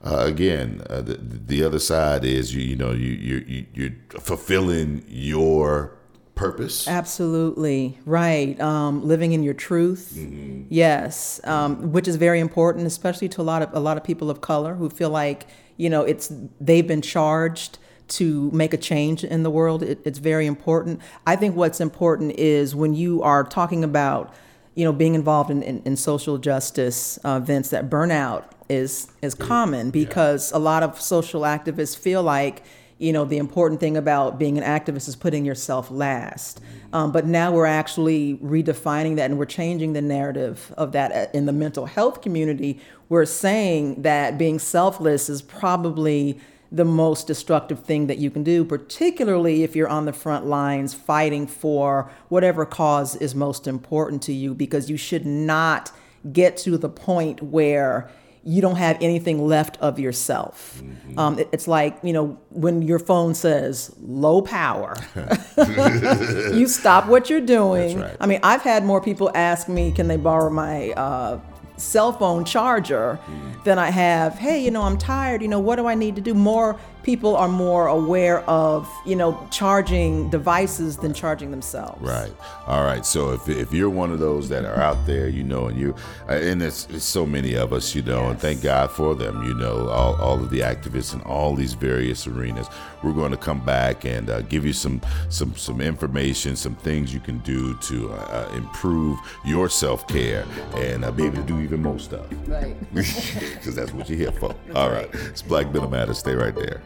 uh, 0.04 0.26
again, 0.26 0.82
uh, 0.90 1.02
the, 1.02 1.20
the 1.22 1.64
other 1.64 1.78
side 1.78 2.26
is 2.26 2.56
you 2.56 2.64
you 2.64 2.76
know 2.76 2.94
you 2.94 3.12
you 3.12 3.66
you're 3.72 3.92
fulfilling 4.20 5.04
your 5.08 5.96
purpose. 6.34 6.88
Absolutely 6.88 8.00
right. 8.06 8.60
Um, 8.60 9.06
living 9.06 9.34
in 9.34 9.44
your 9.44 9.54
truth, 9.54 10.14
mm-hmm. 10.18 10.64
yes, 10.70 11.40
um, 11.44 11.92
which 11.92 12.08
is 12.08 12.16
very 12.16 12.40
important, 12.40 12.88
especially 12.88 13.30
to 13.30 13.42
a 13.42 13.44
lot 13.44 13.62
of 13.62 13.70
a 13.74 13.80
lot 13.80 13.98
of 13.98 14.04
people 14.04 14.32
of 14.32 14.42
color 14.42 14.74
who 14.74 14.90
feel 14.90 15.12
like 15.12 15.46
you 15.78 15.90
know 15.90 16.04
it's 16.04 16.32
they've 16.60 16.88
been 16.88 17.02
charged 17.02 17.78
to 18.12 18.52
make 18.52 18.74
a 18.74 18.78
change 18.78 19.24
in 19.24 19.44
the 19.44 19.50
world. 19.50 19.82
It, 19.82 20.00
it's 20.04 20.20
very 20.20 20.46
important. 20.46 21.00
I 21.26 21.38
think 21.38 21.56
what's 21.56 21.80
important 21.80 22.34
is 22.34 22.76
when 22.76 22.94
you 22.94 23.24
are 23.24 23.44
talking 23.44 23.84
about 23.84 24.34
you 24.76 24.86
know 24.86 24.94
being 24.94 25.16
involved 25.16 25.50
in, 25.50 25.64
in, 25.64 25.82
in 25.84 25.96
social 25.96 26.38
justice 26.38 27.20
uh, 27.26 27.40
events 27.42 27.70
that 27.70 27.90
burnout 27.90 28.46
is 28.70 29.12
is 29.22 29.34
common 29.34 29.92
because 29.92 30.52
yeah. 30.52 30.58
a 30.58 30.60
lot 30.60 30.84
of 30.84 31.00
social 31.00 31.42
activists 31.42 31.98
feel 31.98 32.24
like 32.24 32.64
you 33.02 33.12
know 33.12 33.26
the 33.26 33.40
important 33.40 33.80
thing 33.80 33.98
about 33.98 34.38
being 34.38 34.60
an 34.60 34.64
activist 34.64 35.08
is 35.08 35.16
putting 35.16 35.44
yourself 35.44 35.90
last. 35.90 36.62
Um, 36.94 37.12
but 37.12 37.26
now 37.26 37.52
we're 37.52 37.66
actually 37.66 38.36
redefining 38.38 39.16
that 39.16 39.32
and 39.32 39.40
we're 39.40 39.46
changing 39.46 39.94
the 39.94 40.02
narrative 40.02 40.74
of 40.78 40.92
that 40.92 41.12
uh, 41.12 41.28
in 41.34 41.48
the 41.48 41.52
mental 41.52 41.88
health 41.88 42.22
community. 42.22 42.80
We're 43.10 43.26
saying 43.26 44.04
that 44.04 44.38
being 44.38 44.60
selfless 44.60 45.30
is 45.30 45.42
probably 45.42 46.40
the 46.72 46.86
most 46.86 47.28
destructive 47.28 47.84
thing 47.84 48.08
that 48.08 48.20
you 48.20 48.30
can 48.30 48.44
do, 48.44 48.64
particularly 48.64 49.64
if 49.64 49.76
you're 49.76 49.90
on 49.90 50.06
the 50.06 50.14
front 50.14 50.46
lines 50.46 50.94
fighting 50.94 51.48
for 51.48 52.10
whatever 52.30 52.66
cause 52.66 53.16
is 53.16 53.34
most 53.34 53.68
important 53.68 54.22
to 54.24 54.34
you, 54.34 54.54
because 54.54 54.90
you 54.90 54.96
should 54.96 55.26
not 55.26 55.92
get 56.32 56.56
to 56.56 56.78
the 56.78 56.88
point 56.88 57.42
where 57.42 58.10
you 58.44 58.62
don't 58.62 58.78
have 58.78 58.98
anything 59.02 59.46
left 59.46 59.78
of 59.82 60.00
yourself. 60.00 60.82
Mm-hmm. 60.84 61.20
Um, 61.20 61.40
it, 61.40 61.50
it's 61.52 61.68
like, 61.68 61.98
you 62.02 62.14
know, 62.14 62.40
when 62.50 62.82
your 62.82 63.00
phone 63.00 63.36
says 63.36 63.96
low 64.02 64.42
power, 64.42 64.96
you 66.52 66.68
stop 66.68 67.08
what 67.08 67.30
you're 67.30 67.40
doing. 67.40 68.00
Right. 68.00 68.18
I 68.20 68.26
mean, 68.26 68.40
I've 68.42 68.64
had 68.64 68.84
more 68.84 69.02
people 69.02 69.32
ask 69.36 69.70
me, 69.70 69.92
can 69.92 70.08
they 70.08 70.18
borrow 70.18 70.50
my 70.50 70.90
uh, 70.92 71.40
cell 71.78 72.14
phone 72.14 72.46
charger 72.46 73.20
mm. 73.26 73.64
than 73.64 73.78
I 73.78 73.92
have, 73.92 74.40
hey, 74.40 74.64
you 74.64 74.72
know, 74.72 74.84
I'm 74.84 74.98
tired, 74.98 75.42
you 75.42 75.48
know, 75.48 75.60
what 75.60 75.76
do 75.76 75.88
I 75.88 75.96
need 75.96 76.16
to 76.16 76.22
do? 76.22 76.34
More 76.34 76.80
people 77.04 77.36
are 77.36 77.48
more 77.48 77.88
aware 77.88 78.42
of, 78.42 78.90
you 79.06 79.16
know, 79.16 79.48
charging 79.52 80.30
devices 80.30 80.98
than 80.98 81.14
charging 81.14 81.52
themselves. 81.52 82.02
Right. 82.02 82.34
All 82.68 82.84
right. 82.84 83.06
So 83.06 83.32
if, 83.34 83.50
if 83.50 83.74
you're 83.74 83.90
one 83.90 84.12
of 84.12 84.20
those 84.20 84.50
that 84.50 84.66
are 84.66 84.80
out 84.80 85.06
there, 85.06 85.28
you 85.28 85.44
know, 85.44 85.68
and 85.68 85.80
you, 85.80 85.96
uh, 86.30 86.34
and 86.34 86.62
it's, 86.62 86.88
it's 86.90 87.06
so 87.06 87.26
many 87.26 87.56
of 87.56 87.74
us, 87.74 87.96
you 87.96 88.02
know, 88.02 88.22
yes. 88.22 88.32
and 88.32 88.40
thank 88.40 88.62
God 88.62 88.92
for 88.92 89.16
them, 89.16 89.44
you 89.44 89.54
know, 89.54 89.90
all, 89.90 90.16
all 90.22 90.36
of 90.36 90.50
the 90.50 90.60
activists 90.60 91.14
in 91.14 91.22
all 91.22 91.56
these 91.56 91.74
various 91.74 92.28
arenas. 92.28 92.68
We're 93.04 93.14
going 93.14 93.32
to 93.32 93.38
come 93.38 93.66
back 93.66 94.06
and 94.06 94.30
uh, 94.30 94.42
give 94.42 94.66
you 94.66 94.74
some, 94.74 95.02
some, 95.30 95.56
some 95.56 95.82
information, 95.82 96.56
some 96.56 96.76
things 96.76 97.14
you 97.14 97.20
can 97.20 97.40
do 97.40 97.76
to 97.76 98.12
uh, 98.12 98.16
uh 98.16 98.56
improve 98.56 99.18
your 99.44 99.70
self 99.70 100.08
care 100.08 100.46
and 100.76 101.04
uh, 101.04 101.12
be 101.12 101.26
able 101.26 101.38
to 101.38 101.44
do 101.44 101.60
even 101.62 101.82
more 101.82 102.00
stuff. 102.00 102.26
Right. 102.48 102.76
Because 103.62 103.76
that's 103.76 103.94
what 103.94 104.10
you're 104.10 104.18
here 104.18 104.32
for. 104.32 104.56
All 104.76 104.90
right. 104.90 105.10
It's 105.14 105.42
Black 105.42 105.72
Mental 105.72 105.90
Matters. 105.90 106.20
Stay 106.20 106.34
right 106.34 106.56
there. 106.56 106.82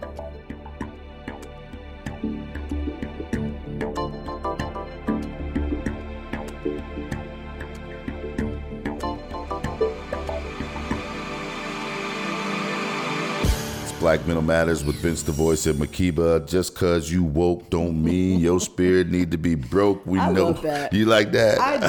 Black 14.06 14.28
Mental 14.28 14.44
Matters 14.44 14.84
with 14.84 14.98
Vince 14.98 15.24
the 15.24 15.32
Voice 15.32 15.66
and 15.66 15.80
Makiba. 15.80 16.48
Just 16.48 16.76
cause 16.76 17.10
you 17.10 17.24
woke 17.24 17.72
don't 17.72 18.04
mean 18.04 18.40
your 18.40 18.60
spirit 18.60 19.10
need 19.10 19.32
to 19.32 19.38
be 19.40 19.56
broke. 19.56 20.06
We 20.06 20.20
I 20.20 20.32
know 20.32 20.50
you 20.92 21.08
like 21.08 21.32
that. 21.32 21.58
I 21.60 21.88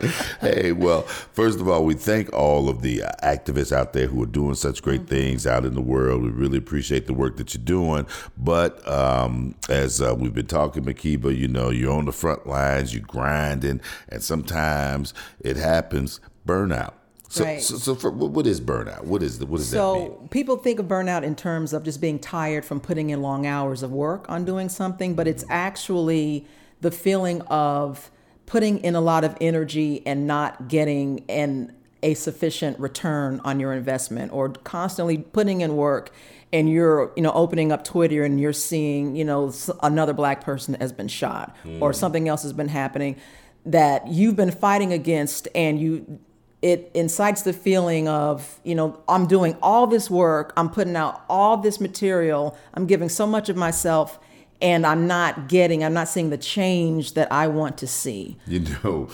do. 0.00 0.08
hey, 0.40 0.72
well, 0.72 1.02
first 1.02 1.60
of 1.60 1.68
all, 1.68 1.84
we 1.84 1.92
thank 1.92 2.32
all 2.32 2.70
of 2.70 2.80
the 2.80 3.00
activists 3.22 3.70
out 3.70 3.92
there 3.92 4.06
who 4.06 4.22
are 4.22 4.24
doing 4.24 4.54
such 4.54 4.80
great 4.80 5.00
mm-hmm. 5.00 5.08
things 5.08 5.46
out 5.46 5.66
in 5.66 5.74
the 5.74 5.82
world. 5.82 6.22
We 6.22 6.30
really 6.30 6.56
appreciate 6.56 7.06
the 7.06 7.12
work 7.12 7.36
that 7.36 7.52
you're 7.52 7.62
doing. 7.62 8.06
But 8.38 8.88
um, 8.88 9.56
as 9.68 10.00
uh, 10.00 10.14
we've 10.18 10.32
been 10.32 10.46
talking, 10.46 10.86
Makiba, 10.86 11.36
you 11.36 11.48
know, 11.48 11.68
you're 11.68 11.92
on 11.92 12.06
the 12.06 12.12
front 12.12 12.46
lines, 12.46 12.94
you're 12.94 13.02
grinding, 13.02 13.82
and 14.08 14.22
sometimes 14.22 15.12
it 15.38 15.58
happens 15.58 16.18
burnout 16.46 16.94
So, 17.28 17.44
Right. 17.44 17.62
so, 17.62 17.76
so 17.76 17.94
for, 17.94 18.10
what 18.10 18.46
is 18.46 18.60
burnout? 18.60 19.04
What 19.04 19.22
is 19.22 19.38
the, 19.38 19.46
what 19.46 19.58
does 19.58 19.70
that 19.72 19.78
mean? 19.78 20.10
So 20.10 20.28
people 20.30 20.56
think 20.56 20.78
of 20.78 20.86
burnout 20.86 21.22
in 21.22 21.34
terms 21.34 21.72
of 21.72 21.82
just 21.82 22.00
being 22.00 22.18
tired 22.18 22.64
from 22.64 22.80
putting 22.80 23.10
in 23.10 23.20
long 23.20 23.46
hours 23.46 23.82
of 23.82 23.90
work 23.90 24.28
on 24.28 24.44
doing 24.44 24.68
something, 24.68 25.14
but 25.14 25.26
it's 25.26 25.44
actually 25.48 26.46
the 26.80 26.90
feeling 26.90 27.42
of 27.42 28.10
putting 28.46 28.78
in 28.78 28.94
a 28.94 29.00
lot 29.00 29.24
of 29.24 29.36
energy 29.40 30.06
and 30.06 30.26
not 30.26 30.68
getting 30.68 31.24
an 31.28 31.72
a 32.02 32.14
sufficient 32.14 32.78
return 32.78 33.40
on 33.42 33.58
your 33.58 33.72
investment 33.72 34.30
or 34.32 34.50
constantly 34.50 35.18
putting 35.18 35.62
in 35.62 35.76
work 35.76 36.10
and 36.52 36.70
you're 36.70 37.10
you 37.16 37.22
know 37.22 37.32
opening 37.32 37.72
up 37.72 37.82
twitter 37.84 38.22
and 38.22 38.38
you're 38.38 38.52
seeing 38.52 39.16
you 39.16 39.24
know 39.24 39.52
another 39.82 40.12
black 40.12 40.44
person 40.44 40.74
has 40.74 40.92
been 40.92 41.08
shot 41.08 41.56
or 41.80 41.90
hmm. 41.90 41.96
something 41.96 42.28
else 42.28 42.42
has 42.42 42.52
been 42.52 42.68
happening 42.68 43.16
that 43.64 44.06
you've 44.06 44.36
been 44.36 44.52
fighting 44.52 44.92
against 44.92 45.48
and 45.54 45.80
you 45.80 46.20
it 46.66 46.90
incites 46.94 47.42
the 47.42 47.52
feeling 47.52 48.08
of 48.08 48.58
you 48.64 48.74
know 48.74 48.88
i'm 49.08 49.26
doing 49.26 49.56
all 49.62 49.86
this 49.86 50.10
work 50.10 50.52
i'm 50.56 50.68
putting 50.68 50.96
out 50.96 51.14
all 51.28 51.56
this 51.56 51.80
material 51.80 52.56
i'm 52.74 52.86
giving 52.86 53.08
so 53.08 53.24
much 53.26 53.48
of 53.48 53.56
myself 53.56 54.18
and 54.60 54.84
i'm 54.84 55.06
not 55.06 55.48
getting 55.48 55.84
i'm 55.84 55.94
not 55.94 56.08
seeing 56.08 56.30
the 56.30 56.42
change 56.56 57.12
that 57.14 57.30
i 57.30 57.46
want 57.46 57.78
to 57.78 57.86
see 57.86 58.36
You 58.46 58.60
know, 58.82 59.08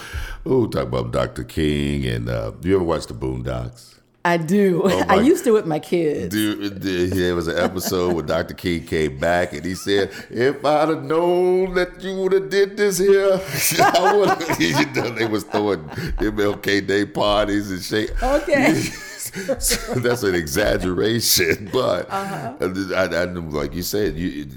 oh, 0.46 0.66
talk 0.66 0.84
about 0.92 1.12
Dr. 1.12 1.44
King 1.44 2.06
and 2.06 2.28
uh, 2.28 2.52
you 2.62 2.74
ever 2.76 2.84
watch 2.84 3.06
the 3.06 3.14
Boondocks? 3.14 3.98
I 4.24 4.36
do 4.36 4.84
i 5.08 5.16
my- 5.16 5.20
used 5.22 5.44
to 5.44 5.50
with 5.52 5.66
my 5.66 5.78
kids 5.78 6.34
Dude, 6.34 6.80
there 6.80 7.34
was 7.34 7.48
an 7.48 7.58
episode 7.58 8.14
where 8.14 8.22
Dr. 8.24 8.54
King 8.54 8.84
came 8.84 9.18
back 9.18 9.52
and 9.52 9.64
he 9.64 9.74
said, 9.74 10.10
"If 10.30 10.64
I'd 10.64 10.88
have 10.88 11.02
known 11.02 11.74
that 11.74 12.02
you 12.02 12.16
would 12.16 12.32
have 12.32 12.48
did 12.50 12.76
this 12.76 12.98
here, 12.98 13.32
I 13.80 14.16
would." 14.16 14.28
Have." 14.28 14.60
you 14.60 14.86
know, 14.92 15.10
they 15.10 15.26
was 15.26 15.44
throwing 15.44 15.80
MLK 16.20 16.86
Day 16.86 17.04
parties 17.06 17.70
and 17.70 17.82
shit. 17.82 18.10
Okay. 18.22 18.74
So 18.74 19.94
that's 19.94 20.22
an 20.24 20.34
exaggeration, 20.34 21.70
but 21.72 22.08
Uh-huh. 22.10 22.54
I, 22.60 22.94
I, 22.94 23.04
I, 23.22 23.24
like 23.24 23.74
you 23.74 23.82
said, 23.82 24.16
you 24.16 24.48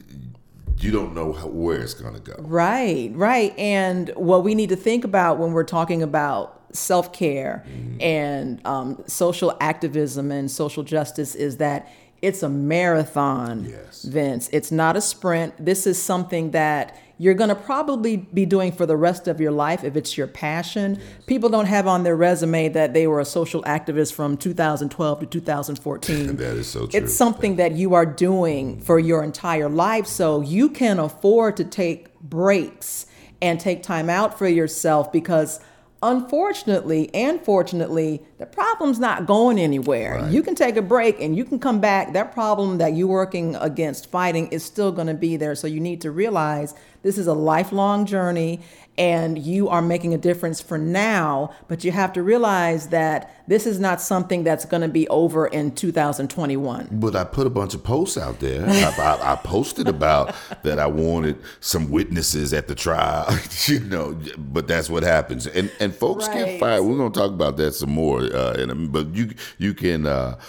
you 0.80 0.92
don't 0.92 1.14
know 1.16 1.32
how, 1.34 1.48
where 1.48 1.82
it's 1.82 1.94
gonna 1.94 2.20
go. 2.20 2.36
Right, 2.40 3.12
right. 3.16 3.58
And 3.58 4.10
what 4.16 4.44
we 4.44 4.54
need 4.56 4.70
to 4.70 4.76
think 4.76 5.04
about 5.06 5.38
when 5.40 5.54
we're 5.54 5.64
talking 5.64 6.04
about 6.04 6.55
self 6.76 7.12
care 7.14 7.66
and 8.00 8.66
um, 8.66 9.04
social 9.08 9.56
activism 9.60 10.32
and 10.32 10.50
social 10.50 10.84
justice 10.84 11.36
is 11.36 11.58
that 11.58 11.90
it's 12.22 12.42
a 12.44 12.50
marathon, 12.50 13.66
Yes. 13.66 14.04
Vince. 14.04 14.50
It's 14.52 14.72
not 14.72 14.96
a 14.96 15.02
sprint. 15.02 15.54
This 15.64 15.86
is 15.86 16.02
something 16.02 16.52
that 16.52 16.98
you're 17.18 17.34
going 17.34 17.50
to 17.50 17.56
probably 17.56 18.18
be 18.18 18.46
doing 18.46 18.72
for 18.72 18.86
the 18.86 18.98
rest 18.98 19.28
of 19.28 19.40
your 19.40 19.52
life 19.52 19.84
if 19.84 19.96
it's 19.96 20.18
your 20.18 20.28
passion. 20.28 21.00
People 21.28 21.50
don't 21.50 21.68
have 21.68 21.88
on 21.88 22.04
their 22.04 22.16
resume 22.16 22.70
that 22.70 22.94
they 22.94 23.06
were 23.08 23.20
a 23.20 23.26
social 23.26 23.62
activist 23.64 24.14
from 24.14 24.38
2012 24.38 25.20
to 25.20 25.26
2014. 25.26 26.36
That 26.38 26.58
is 26.58 26.68
so 26.68 26.88
true. 26.88 27.00
It's 27.00 27.14
something 27.14 27.58
that 27.58 27.74
you 27.74 27.94
are 27.94 28.06
doing 28.06 28.80
for 28.82 28.98
your 28.98 29.24
entire 29.24 29.70
life. 29.70 30.08
So 30.08 30.42
you 30.42 30.70
can 30.70 31.00
afford 31.00 31.58
to 31.58 31.64
take 31.64 32.20
breaks 32.22 33.06
and 33.42 33.60
take 33.60 33.84
time 33.84 34.10
out 34.10 34.38
for 34.38 34.48
yourself 34.48 35.12
because 35.12 35.60
unfortunately 36.02 37.14
and 37.14 37.42
fortunately, 37.42 38.22
the 38.38 38.46
problem's 38.46 39.00
not 39.00 39.26
going 39.26 39.58
anywhere. 39.58 40.28
You 40.30 40.44
can 40.44 40.56
take 40.56 40.76
a 40.76 40.82
break 40.82 41.22
and 41.22 41.38
you 41.38 41.46
can 41.46 41.58
come 41.58 41.80
back. 41.80 42.12
That 42.14 42.34
problem 42.34 42.80
that 42.80 42.94
you're 42.94 43.08
working 43.08 43.56
against 43.56 44.12
fighting 44.12 44.48
is 44.48 44.64
still 44.64 44.92
going 44.92 45.08
to 45.08 45.14
be 45.14 45.38
there. 45.38 45.56
So 45.56 45.68
you 45.68 45.80
need 45.80 46.02
to 46.02 46.12
realize 46.12 46.74
this 47.02 47.18
is 47.18 47.28
a 47.28 47.34
lifelong 47.34 48.06
journey 48.06 48.60
and 48.98 49.38
you 49.38 49.68
are 49.70 49.82
making 49.82 50.14
a 50.14 50.18
difference 50.18 50.62
for 50.62 50.78
now, 50.78 51.54
but 51.68 51.84
you 51.84 51.92
have 51.92 52.14
to 52.14 52.24
realize 52.24 52.90
that 52.90 53.32
this 53.48 53.68
is 53.68 53.80
not 53.80 54.02
something 54.02 54.44
that's 54.44 54.66
going 54.66 54.82
to 54.82 54.88
be 54.88 55.08
over 55.10 55.48
in 55.48 55.72
2021. 55.72 56.88
But 56.92 57.16
I 57.16 57.24
put 57.26 57.46
a 57.46 57.50
bunch 57.50 57.74
of 57.76 57.84
posts 57.84 58.18
out 58.18 58.40
there. 58.40 58.66
I, 58.66 58.94
I, 58.98 59.34
I 59.34 59.36
posted 59.36 59.88
about 59.88 60.34
that 60.64 60.80
I 60.80 60.88
wanted 60.88 61.38
some 61.60 61.90
witnesses 61.92 62.54
at 62.54 62.68
the 62.68 62.76
trial, 62.76 63.28
you 63.66 63.82
know. 63.82 64.18
But 64.38 64.68
that's 64.68 64.90
what 64.90 65.04
happens, 65.04 65.46
and 65.48 65.72
and 65.80 65.94
folks 65.94 66.28
get 66.30 66.60
fired. 66.60 66.84
We're 66.84 66.98
gonna 66.98 67.12
talk 67.12 67.32
about 67.32 67.58
that 67.58 67.74
some 67.74 67.92
more. 67.92 68.24
Uh, 68.36 68.56
in 68.60 68.70
a, 68.70 68.76
but 68.76 69.16
you 69.16 69.34
you 69.58 69.74
can. 69.74 70.06
Uh, 70.06 70.40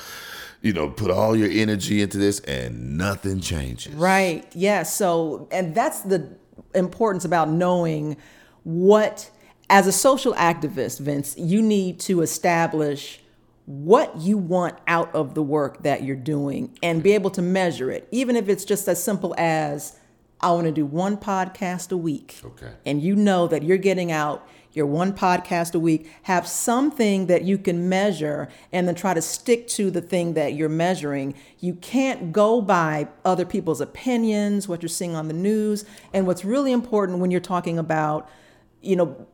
you 0.62 0.72
know, 0.72 0.88
put 0.88 1.12
all 1.12 1.36
your 1.36 1.50
energy 1.50 2.02
into 2.02 2.18
this 2.18 2.40
and 2.40 2.98
nothing 2.98 3.40
changes. 3.40 3.94
Right. 3.94 4.44
Yeah. 4.52 4.82
So, 4.82 5.46
and 5.52 5.76
that's 5.76 6.00
the 6.00 6.28
importance 6.74 7.24
about 7.24 7.50
knowing 7.50 8.16
what, 8.64 9.30
as 9.70 9.86
a 9.86 9.92
social 9.92 10.34
activist, 10.34 10.98
Vince, 10.98 11.36
you 11.38 11.62
need 11.62 12.00
to 12.00 12.20
establish 12.20 13.20
what 13.66 14.16
you 14.16 14.38
want 14.38 14.76
out 14.88 15.14
of 15.14 15.34
the 15.34 15.42
work 15.42 15.82
that 15.82 16.02
you're 16.02 16.16
doing 16.16 16.76
and 16.82 17.02
be 17.02 17.12
able 17.12 17.30
to 17.30 17.42
measure 17.42 17.90
it, 17.90 18.08
even 18.10 18.34
if 18.34 18.48
it's 18.48 18.64
just 18.64 18.88
as 18.88 19.00
simple 19.00 19.34
as 19.38 19.96
I 20.40 20.50
want 20.52 20.66
to 20.66 20.72
do 20.72 20.86
one 20.86 21.16
podcast 21.16 21.92
a 21.92 21.96
week. 21.96 22.40
Okay. 22.44 22.72
And 22.84 23.02
you 23.02 23.14
know 23.14 23.46
that 23.48 23.62
you're 23.62 23.76
getting 23.76 24.10
out 24.10 24.48
your 24.76 24.86
one 24.86 25.12
podcast 25.12 25.74
a 25.74 25.78
week, 25.78 26.10
have 26.22 26.46
something 26.46 27.26
that 27.26 27.42
you 27.42 27.56
can 27.56 27.88
measure 27.88 28.48
and 28.72 28.86
then 28.86 28.94
try 28.94 29.14
to 29.14 29.22
stick 29.22 29.66
to 29.68 29.90
the 29.90 30.02
thing 30.02 30.34
that 30.34 30.52
you're 30.52 30.68
measuring. 30.68 31.34
You 31.60 31.74
can't 31.74 32.32
go 32.32 32.60
by 32.60 33.08
other 33.24 33.46
people's 33.46 33.80
opinions, 33.80 34.68
what 34.68 34.82
you're 34.82 34.88
seeing 34.88 35.16
on 35.16 35.28
the 35.28 35.34
news. 35.34 35.84
And 36.12 36.26
what's 36.26 36.44
really 36.44 36.72
important 36.72 37.18
when 37.18 37.30
you're 37.30 37.40
talking 37.40 37.78
about, 37.78 38.28
you 38.82 38.96
know, 38.96 39.26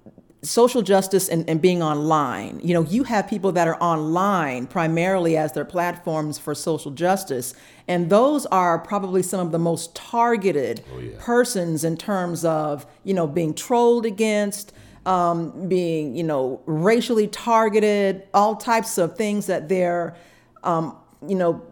social 0.43 0.83
justice 0.83 1.29
and, 1.29 1.49
and 1.49 1.61
being 1.61 1.83
online. 1.83 2.61
You 2.63 2.75
know, 2.75 2.83
you 2.83 3.05
have 3.05 3.29
people 3.29 3.53
that 3.53 3.69
are 3.69 3.81
online 3.81 4.67
primarily 4.67 5.37
as 5.37 5.53
their 5.53 5.65
platforms 5.65 6.37
for 6.37 6.55
social 6.55 6.91
justice. 6.91 7.55
And 7.87 8.11
those 8.11 8.45
are 8.47 8.79
probably 8.79 9.23
some 9.23 9.39
of 9.41 9.53
the 9.53 9.59
most 9.59 9.95
targeted 9.95 10.85
oh, 10.93 11.03
persons 11.19 11.85
in 11.85 11.97
terms 11.97 12.45
of, 12.45 12.87
you 13.05 13.15
know, 13.15 13.27
being 13.29 13.55
trolled 13.55 14.05
against, 14.05 14.73
um, 15.07 15.69
being, 15.69 16.15
you 16.15 16.23
know, 16.23 16.61
racially 16.67 17.27
targeted, 17.27 18.23
all 18.33 18.57
types 18.57 18.99
of 18.99 19.17
things 19.17 19.47
that 19.47 19.69
they're, 19.69 20.17
um, 20.63 20.97
you 21.27 21.35
know, 21.35 21.63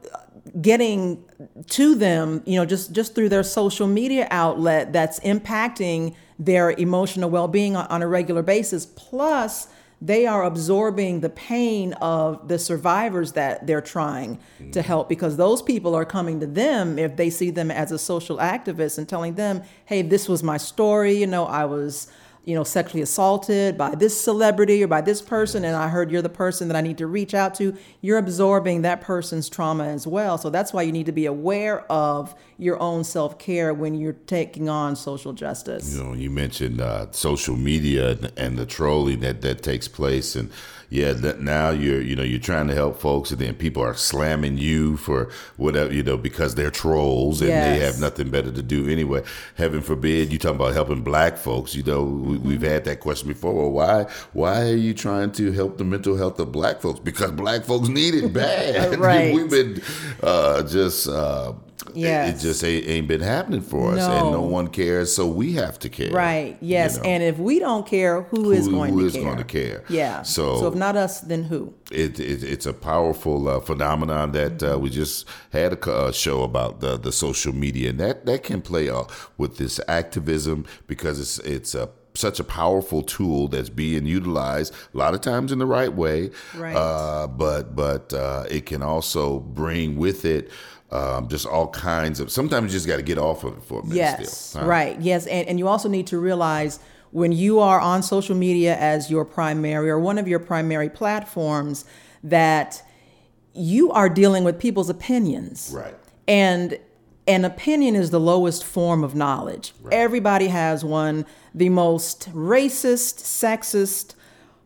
getting 0.60 1.24
to 1.68 1.94
them, 1.94 2.42
you 2.44 2.56
know, 2.56 2.64
just 2.64 2.92
just 2.92 3.14
through 3.14 3.28
their 3.28 3.42
social 3.42 3.86
media 3.86 4.26
outlet 4.30 4.92
that's 4.92 5.20
impacting 5.20 6.14
their 6.38 6.72
emotional 6.72 7.30
well-being 7.30 7.76
on, 7.76 7.86
on 7.86 8.02
a 8.02 8.08
regular 8.08 8.42
basis. 8.42 8.86
Plus, 8.86 9.68
they 10.02 10.26
are 10.26 10.44
absorbing 10.44 11.20
the 11.20 11.28
pain 11.28 11.92
of 11.94 12.48
the 12.48 12.58
survivors 12.58 13.32
that 13.32 13.66
they're 13.66 13.82
trying 13.82 14.38
to 14.72 14.80
help 14.80 15.10
because 15.10 15.36
those 15.36 15.60
people 15.60 15.94
are 15.94 16.06
coming 16.06 16.40
to 16.40 16.46
them 16.46 16.98
if 16.98 17.16
they 17.16 17.28
see 17.28 17.50
them 17.50 17.70
as 17.70 17.92
a 17.92 17.98
social 17.98 18.38
activist 18.38 18.96
and 18.96 19.06
telling 19.06 19.34
them, 19.34 19.62
"Hey, 19.84 20.00
this 20.00 20.26
was 20.28 20.42
my 20.42 20.56
story, 20.56 21.12
you 21.12 21.26
know, 21.26 21.44
I 21.44 21.66
was 21.66 22.08
you 22.44 22.54
know, 22.54 22.64
sexually 22.64 23.02
assaulted 23.02 23.76
by 23.76 23.94
this 23.94 24.18
celebrity 24.18 24.82
or 24.82 24.86
by 24.86 25.00
this 25.00 25.20
person, 25.20 25.64
and 25.64 25.76
I 25.76 25.88
heard 25.88 26.10
you're 26.10 26.22
the 26.22 26.28
person 26.28 26.68
that 26.68 26.76
I 26.76 26.80
need 26.80 26.98
to 26.98 27.06
reach 27.06 27.34
out 27.34 27.54
to, 27.56 27.76
you're 28.00 28.18
absorbing 28.18 28.82
that 28.82 29.02
person's 29.02 29.48
trauma 29.48 29.84
as 29.84 30.06
well. 30.06 30.38
So 30.38 30.48
that's 30.48 30.72
why 30.72 30.82
you 30.82 30.92
need 30.92 31.06
to 31.06 31.12
be 31.12 31.26
aware 31.26 31.80
of 31.92 32.34
your 32.56 32.80
own 32.80 33.04
self 33.04 33.38
care 33.38 33.74
when 33.74 33.94
you're 33.94 34.14
taking 34.14 34.68
on 34.68 34.96
social 34.96 35.32
justice. 35.32 35.94
You 35.94 36.02
know, 36.02 36.12
you 36.14 36.30
mentioned 36.30 36.80
uh, 36.80 37.10
social 37.10 37.56
media 37.56 38.12
and, 38.12 38.32
and 38.36 38.58
the 38.58 38.66
trolling 38.66 39.20
that, 39.20 39.42
that 39.42 39.62
takes 39.62 39.86
place, 39.86 40.34
and 40.34 40.50
yeah, 40.90 41.12
that 41.12 41.40
now 41.40 41.70
you're 41.70 42.00
you 42.00 42.16
know 42.16 42.24
you're 42.24 42.40
trying 42.40 42.66
to 42.66 42.74
help 42.74 43.00
folks, 43.00 43.30
and 43.30 43.40
then 43.40 43.54
people 43.54 43.80
are 43.82 43.94
slamming 43.94 44.58
you 44.58 44.96
for 44.96 45.30
whatever 45.56 45.94
you 45.94 46.02
know 46.02 46.16
because 46.16 46.56
they're 46.56 46.72
trolls 46.72 47.40
and 47.40 47.50
they 47.50 47.78
have 47.78 48.00
nothing 48.00 48.28
better 48.28 48.50
to 48.50 48.62
do 48.62 48.88
anyway. 48.88 49.22
Heaven 49.54 49.82
forbid 49.82 50.32
you 50.32 50.38
talking 50.38 50.56
about 50.56 50.72
helping 50.72 51.02
black 51.02 51.36
folks. 51.36 51.76
You 51.76 51.84
know, 51.84 52.02
we, 52.02 52.38
we've 52.38 52.62
had 52.62 52.84
that 52.86 52.98
question 52.98 53.28
before. 53.28 53.54
Well, 53.54 53.70
why 53.70 54.02
why 54.32 54.62
are 54.62 54.76
you 54.76 54.92
trying 54.92 55.30
to 55.32 55.52
help 55.52 55.78
the 55.78 55.84
mental 55.84 56.16
health 56.16 56.40
of 56.40 56.50
black 56.50 56.80
folks? 56.80 56.98
Because 56.98 57.30
black 57.30 57.64
folks 57.64 57.88
need 57.88 58.14
it 58.14 58.32
bad. 58.32 58.98
Right. 58.98 59.32
We've 59.40 59.48
been 59.48 59.80
uh, 60.22 60.64
just. 60.64 61.08
Uh, 61.08 61.52
Yes. 61.94 62.36
It 62.42 62.46
just 62.46 62.62
ain't, 62.64 62.86
ain't 62.86 63.08
been 63.08 63.20
happening 63.20 63.62
for 63.62 63.92
us, 63.94 64.00
and 64.00 64.26
No. 64.26 64.32
no 64.32 64.40
one 64.42 64.68
cares, 64.68 65.14
so 65.14 65.26
we 65.26 65.54
have 65.54 65.78
to 65.80 65.88
care. 65.88 66.12
Right. 66.12 66.56
Yes. 66.60 66.96
you 66.96 67.02
know? 67.02 67.08
And 67.08 67.22
if 67.22 67.38
we 67.38 67.58
don't 67.58 67.86
care, 67.86 68.22
who 68.22 68.50
is 68.52 68.68
going 68.68 68.92
who 68.92 69.00
to 69.00 69.06
is 69.06 69.12
care? 69.14 69.22
going 69.24 69.38
to 69.38 69.44
care? 69.44 69.84
Yeah. 69.88 70.22
So- 70.22 70.60
so 70.60 70.66
if 70.68 70.74
not 70.74 70.96
us, 70.96 71.20
then 71.20 71.44
who? 71.44 71.72
it, 71.90 72.20
it, 72.20 72.44
it's 72.44 72.66
a 72.66 72.72
powerful 72.74 73.48
uh, 73.48 73.60
phenomenon 73.60 74.32
that 74.32 74.62
uh, 74.62 74.78
we 74.78 74.90
just 74.90 75.26
had 75.52 75.72
a, 75.72 76.06
a 76.08 76.12
show 76.12 76.42
about 76.42 76.80
the, 76.80 76.96
the 76.98 77.12
social 77.12 77.52
media, 77.54 77.90
and 77.90 77.98
that, 78.00 78.26
that 78.26 78.42
can 78.42 78.60
play 78.62 78.88
uh, 78.88 79.04
with 79.38 79.56
this 79.56 79.80
activism 79.88 80.66
because 80.86 81.18
it's 81.18 81.38
it's 81.40 81.74
a 81.74 81.88
such 82.14 82.40
a 82.40 82.44
powerful 82.44 83.02
tool 83.02 83.46
that's 83.46 83.68
being 83.70 84.04
utilized 84.04 84.74
a 84.92 84.98
lot 84.98 85.14
of 85.14 85.20
times 85.20 85.52
in 85.52 85.58
the 85.60 85.66
right 85.66 85.92
way, 85.94 86.30
Right. 86.56 86.74
uh, 86.74 87.28
but 87.28 87.74
but 87.76 88.12
uh, 88.12 88.44
it 88.50 88.66
can 88.66 88.82
also 88.82 89.38
bring 89.38 89.96
with 89.96 90.24
it 90.24 90.50
um, 90.92 91.28
just 91.28 91.46
all 91.46 91.68
kinds 91.68 92.20
of. 92.20 92.30
Sometimes 92.30 92.72
you 92.72 92.76
just 92.76 92.86
got 92.86 92.96
to 92.96 93.02
get 93.02 93.18
off 93.18 93.44
of 93.44 93.58
it 93.58 93.64
for 93.64 93.80
a 93.80 93.82
minute. 93.82 93.96
Yes, 93.96 94.36
still, 94.36 94.62
huh? 94.62 94.66
right. 94.66 95.00
Yes, 95.00 95.26
and 95.26 95.48
and 95.48 95.58
you 95.58 95.68
also 95.68 95.88
need 95.88 96.06
to 96.08 96.18
realize 96.18 96.80
when 97.12 97.32
you 97.32 97.58
are 97.58 97.80
on 97.80 98.02
social 98.02 98.36
media 98.36 98.76
as 98.76 99.10
your 99.10 99.24
primary 99.24 99.90
or 99.90 99.98
one 99.98 100.18
of 100.18 100.28
your 100.28 100.38
primary 100.38 100.88
platforms, 100.88 101.84
that 102.22 102.82
you 103.52 103.90
are 103.90 104.08
dealing 104.08 104.44
with 104.44 104.58
people's 104.58 104.88
opinions. 104.88 105.72
Right. 105.74 105.94
And 106.28 106.78
an 107.26 107.44
opinion 107.44 107.96
is 107.96 108.10
the 108.10 108.20
lowest 108.20 108.64
form 108.64 109.04
of 109.04 109.14
knowledge. 109.14 109.72
Everybody 109.90 110.48
has 110.48 110.84
one. 110.84 111.26
The 111.54 111.68
most 111.68 112.30
racist, 112.32 113.22
sexist, 113.22 114.14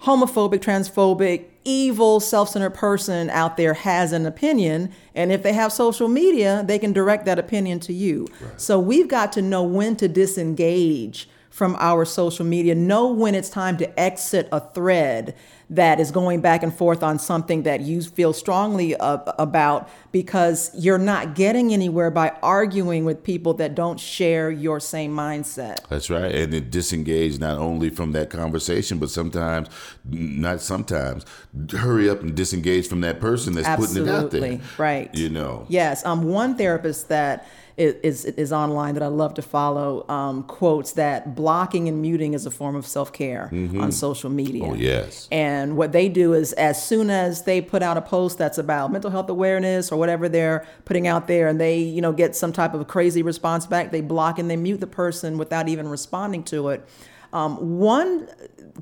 homophobic, 0.04 0.60
transphobic, 0.60 1.46
evil, 1.64 2.20
self 2.20 2.50
centered 2.50 2.74
person 2.74 3.30
out 3.30 3.56
there 3.56 3.74
has 3.74 4.12
an 4.12 4.26
opinion. 4.26 4.92
And 5.14 5.32
if 5.32 5.42
they 5.42 5.52
have 5.52 5.72
social 5.72 6.08
media, 6.08 6.62
they 6.66 6.78
can 6.78 6.92
direct 6.92 7.24
that 7.24 7.38
opinion 7.38 7.80
to 7.80 7.92
you. 7.92 8.26
So 8.56 8.78
we've 8.78 9.08
got 9.08 9.32
to 9.32 9.42
know 9.42 9.62
when 9.62 9.96
to 9.96 10.08
disengage 10.08 11.28
from 11.54 11.76
our 11.78 12.04
social 12.04 12.44
media, 12.44 12.74
know 12.74 13.06
when 13.06 13.32
it's 13.32 13.48
time 13.48 13.76
to 13.76 14.00
exit 14.00 14.48
a 14.50 14.58
thread 14.58 15.36
that 15.70 16.00
is 16.00 16.10
going 16.10 16.40
back 16.40 16.64
and 16.64 16.74
forth 16.74 17.00
on 17.00 17.16
something 17.16 17.62
that 17.62 17.80
you 17.80 18.02
feel 18.02 18.32
strongly 18.32 18.96
ab- 18.96 19.32
about 19.38 19.88
because 20.10 20.72
you're 20.74 20.98
not 20.98 21.36
getting 21.36 21.72
anywhere 21.72 22.10
by 22.10 22.30
arguing 22.42 23.04
with 23.04 23.22
people 23.22 23.54
that 23.54 23.76
don't 23.76 24.00
share 24.00 24.50
your 24.50 24.80
same 24.80 25.14
mindset. 25.14 25.86
That's 25.88 26.10
right. 26.10 26.34
And 26.34 26.52
it 26.52 26.72
disengage 26.72 27.38
not 27.38 27.58
only 27.58 27.88
from 27.88 28.10
that 28.12 28.30
conversation, 28.30 28.98
but 28.98 29.08
sometimes, 29.10 29.68
not 30.04 30.60
sometimes, 30.60 31.24
hurry 31.70 32.10
up 32.10 32.20
and 32.20 32.34
disengage 32.34 32.88
from 32.88 33.00
that 33.02 33.20
person 33.20 33.54
that's 33.54 33.68
putting 33.76 34.08
it 34.08 34.08
out 34.08 34.32
there. 34.32 34.60
Right. 34.76 35.14
You 35.14 35.28
know. 35.28 35.66
Yes. 35.68 36.04
Um, 36.04 36.24
one 36.24 36.56
therapist 36.56 37.10
that 37.10 37.46
is, 37.76 38.24
is 38.24 38.52
online 38.52 38.94
that 38.94 39.02
I 39.02 39.08
love 39.08 39.34
to 39.34 39.42
follow 39.42 40.08
um, 40.08 40.44
quotes 40.44 40.92
that 40.92 41.34
blocking 41.34 41.88
and 41.88 42.00
muting 42.00 42.34
is 42.34 42.46
a 42.46 42.50
form 42.50 42.76
of 42.76 42.86
self 42.86 43.12
care 43.12 43.48
on 43.52 43.90
social 43.90 44.30
media. 44.30 44.64
Oh, 44.64 44.74
yes. 44.74 45.28
And 45.32 45.76
what 45.76 45.92
they 45.92 46.08
do 46.08 46.34
is, 46.34 46.52
as 46.52 46.84
soon 46.84 47.10
as 47.10 47.42
they 47.42 47.60
put 47.60 47.82
out 47.82 47.96
a 47.96 48.02
post 48.02 48.38
that's 48.38 48.58
about 48.58 48.92
mental 48.92 49.10
health 49.10 49.28
awareness 49.28 49.90
or 49.90 49.98
whatever 49.98 50.28
they're 50.28 50.66
putting 50.84 51.06
out 51.06 51.26
there, 51.26 51.48
and 51.48 51.60
they, 51.60 51.78
you 51.78 52.00
know, 52.00 52.12
get 52.12 52.36
some 52.36 52.52
type 52.52 52.74
of 52.74 52.86
crazy 52.86 53.22
response 53.22 53.66
back, 53.66 53.90
they 53.90 54.00
block 54.00 54.38
and 54.38 54.48
they 54.48 54.56
mute 54.56 54.80
the 54.80 54.86
person 54.86 55.36
without 55.36 55.68
even 55.68 55.88
responding 55.88 56.44
to 56.44 56.68
it. 56.68 56.88
Um, 57.32 57.78
one 57.80 58.28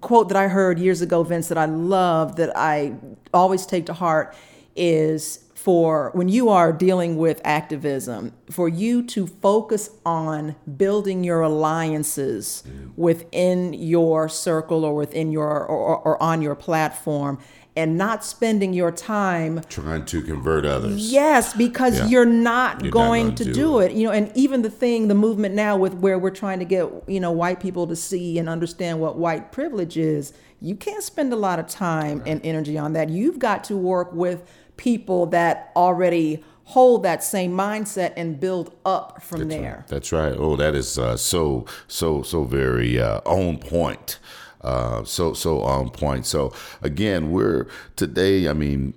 quote 0.02 0.28
that 0.28 0.36
I 0.36 0.48
heard 0.48 0.78
years 0.78 1.00
ago, 1.00 1.22
Vince, 1.22 1.48
that 1.48 1.56
I 1.56 1.64
love, 1.64 2.36
that 2.36 2.54
I 2.54 2.94
always 3.32 3.64
take 3.64 3.86
to 3.86 3.94
heart, 3.94 4.34
is 4.76 5.41
for 5.62 6.10
when 6.14 6.28
you 6.28 6.48
are 6.48 6.72
dealing 6.72 7.16
with 7.16 7.40
activism, 7.44 8.32
for 8.50 8.68
you 8.68 9.02
to 9.04 9.26
focus 9.26 9.90
on 10.04 10.56
building 10.76 11.22
your 11.22 11.40
alliances 11.42 12.64
within 12.96 13.72
your 13.72 14.28
circle 14.28 14.84
or 14.84 14.94
within 14.94 15.30
your 15.30 15.48
or, 15.64 15.98
or, 15.98 16.22
on 16.22 16.42
your 16.42 16.54
platform 16.56 17.38
and 17.74 17.96
not 17.96 18.22
spending 18.24 18.74
your 18.74 18.90
time 18.90 19.62
Trying 19.68 20.04
to 20.06 20.20
convert 20.20 20.66
others. 20.66 21.10
Yes, 21.10 21.54
because 21.54 21.98
Yeah. 21.98 22.06
you're 22.08 22.26
not 22.26 22.82
You're 22.82 22.90
going 22.90 23.26
gonna 23.30 23.44
do 23.44 23.52
do, 23.52 23.78
it. 23.78 23.92
it. 23.92 23.96
You 23.96 24.08
know, 24.08 24.12
and 24.12 24.30
even 24.34 24.62
the 24.62 24.68
thing, 24.70 25.08
the 25.08 25.14
movement 25.14 25.54
now 25.54 25.76
with 25.76 25.94
where 25.94 26.18
we're 26.18 26.30
trying 26.30 26.58
to 26.58 26.64
get, 26.66 26.86
you 27.06 27.20
know, 27.20 27.30
white 27.30 27.60
people 27.60 27.86
to 27.86 27.96
see 27.96 28.38
and 28.38 28.48
understand 28.48 29.00
what 29.00 29.16
white 29.16 29.52
privilege 29.52 29.96
is, 29.96 30.32
you 30.60 30.76
can't 30.76 31.02
spend 31.02 31.32
a 31.32 31.36
lot 31.36 31.58
of 31.58 31.66
time 31.66 32.22
and 32.26 32.40
energy 32.44 32.76
on 32.78 32.92
that. 32.92 33.08
You've 33.08 33.38
got 33.38 33.64
to 33.64 33.76
work 33.76 34.12
with 34.12 34.42
people 34.82 35.26
that 35.26 35.70
already 35.76 36.42
hold 36.64 37.04
that 37.04 37.22
same 37.22 37.52
mindset 37.52 38.12
and 38.16 38.40
build 38.40 38.74
up 38.84 39.22
from 39.22 39.48
there. 39.48 39.84
That's 39.86 40.10
right. 40.10 40.34
Oh, 40.36 40.56
that 40.56 40.74
is 40.74 40.98
uh, 40.98 41.16
so 41.16 41.66
so 41.86 42.22
so 42.22 42.42
very 42.42 43.00
uh, 43.00 43.20
on 43.24 43.58
point. 43.58 44.18
Uh, 44.60 45.04
so 45.04 45.34
so 45.34 45.62
on 45.62 45.90
point. 45.90 46.26
So 46.26 46.52
again, 46.82 47.30
we're 47.30 47.68
today. 47.94 48.48
I 48.48 48.54
mean, 48.54 48.94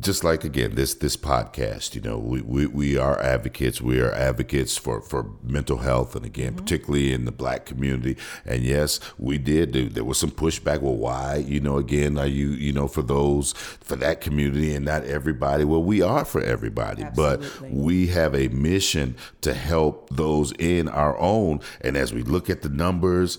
just 0.00 0.24
like 0.24 0.44
again 0.44 0.74
this 0.74 0.94
this 0.94 1.16
podcast. 1.16 1.94
You 1.94 2.00
know, 2.00 2.18
we 2.18 2.40
we, 2.40 2.66
we 2.66 2.98
are 2.98 3.20
advocates. 3.20 3.80
We 3.80 4.00
are 4.00 4.12
advocates 4.12 4.76
for 4.76 5.00
for 5.00 5.30
mental 5.42 5.78
health, 5.78 6.16
and 6.16 6.24
again, 6.24 6.52
mm-hmm. 6.52 6.64
particularly 6.64 7.12
in 7.12 7.24
the 7.24 7.32
Black 7.32 7.66
community. 7.66 8.16
And 8.44 8.62
yes, 8.62 9.00
we 9.18 9.38
did. 9.38 9.72
do 9.72 9.88
There 9.88 10.04
was 10.04 10.18
some 10.18 10.30
pushback. 10.30 10.80
Well, 10.80 10.96
why? 10.96 11.36
You 11.36 11.60
know, 11.60 11.76
again, 11.76 12.18
are 12.18 12.26
you 12.26 12.48
you 12.48 12.72
know 12.72 12.88
for 12.88 13.02
those 13.02 13.52
for 13.52 13.96
that 13.96 14.20
community 14.20 14.74
and 14.74 14.84
not 14.84 15.04
everybody? 15.04 15.64
Well, 15.64 15.82
we 15.82 16.02
are 16.02 16.24
for 16.24 16.42
everybody, 16.42 17.04
but 17.14 17.42
we 17.70 18.08
have 18.08 18.34
a 18.34 18.48
mission 18.48 19.16
to 19.42 19.54
help 19.54 20.08
those 20.10 20.52
in 20.58 20.88
our 20.88 21.18
own. 21.18 21.60
And 21.80 21.96
as 21.96 22.12
we 22.12 22.22
look 22.22 22.48
at 22.50 22.62
the 22.62 22.68
numbers, 22.68 23.38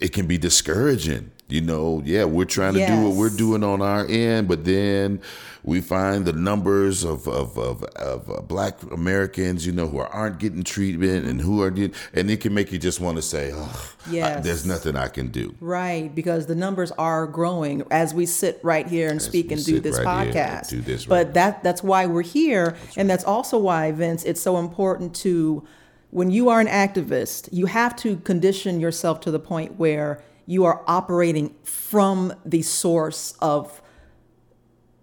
it 0.00 0.12
can 0.12 0.26
be 0.26 0.38
discouraging. 0.38 1.30
You 1.48 1.60
know, 1.60 2.00
yeah, 2.06 2.24
we're 2.24 2.46
trying 2.46 2.72
to 2.74 2.86
do 2.86 3.02
what 3.02 3.14
we're 3.14 3.28
doing 3.28 3.62
on 3.62 3.82
our 3.82 4.06
end, 4.06 4.48
but 4.48 4.64
then 4.64 5.20
we 5.62 5.82
find 5.82 6.24
the 6.24 6.32
numbers 6.32 7.04
of 7.04 7.28
of, 7.28 7.58
of, 7.58 7.84
of 7.84 8.30
uh, 8.30 8.40
Black 8.40 8.82
Americans, 8.90 9.66
you 9.66 9.72
know, 9.72 9.86
who 9.86 9.98
aren't 9.98 10.38
getting 10.38 10.64
treatment 10.64 11.26
and 11.26 11.42
who 11.42 11.60
are 11.60 11.70
getting, 11.70 11.94
and 12.14 12.30
it 12.30 12.40
can 12.40 12.54
make 12.54 12.72
you 12.72 12.78
just 12.78 13.00
want 13.00 13.16
to 13.16 13.22
say, 13.22 13.50
oh, 13.52 13.92
Yes. 14.10 14.42
there's 14.42 14.64
nothing 14.64 14.96
I 14.96 15.08
can 15.08 15.28
do. 15.28 15.54
Right, 15.60 16.12
because 16.14 16.46
the 16.46 16.54
numbers 16.54 16.90
are 16.92 17.26
growing 17.26 17.84
as 17.90 18.14
we 18.14 18.24
sit 18.24 18.58
right 18.62 18.86
here 18.86 19.10
and 19.10 19.20
speak 19.20 19.52
and 19.52 19.62
do 19.62 19.78
this 19.78 19.98
right 19.98 20.32
podcast. 20.32 20.70
do 20.70 20.80
this 20.80 21.04
but 21.04 21.26
right 21.26 21.34
that 21.34 21.62
that's 21.62 21.82
why 21.82 22.06
we're 22.06 22.22
here, 22.22 22.76
and 22.96 23.10
that's 23.10 23.24
also 23.24 23.58
why 23.58 23.92
Vince, 23.92 24.24
it's 24.24 24.40
so 24.40 24.56
important 24.56 25.14
to 25.16 25.66
when 26.12 26.30
you 26.30 26.50
are 26.50 26.60
an 26.60 26.66
activist, 26.66 27.48
you 27.52 27.64
have 27.66 27.96
to 27.96 28.18
condition 28.18 28.80
yourself 28.80 29.20
to 29.20 29.30
the 29.30 29.38
point 29.38 29.78
where 29.78 30.22
you 30.44 30.62
are 30.66 30.82
operating 30.86 31.54
from 31.64 32.34
the 32.44 32.60
source 32.60 33.32
of 33.40 33.80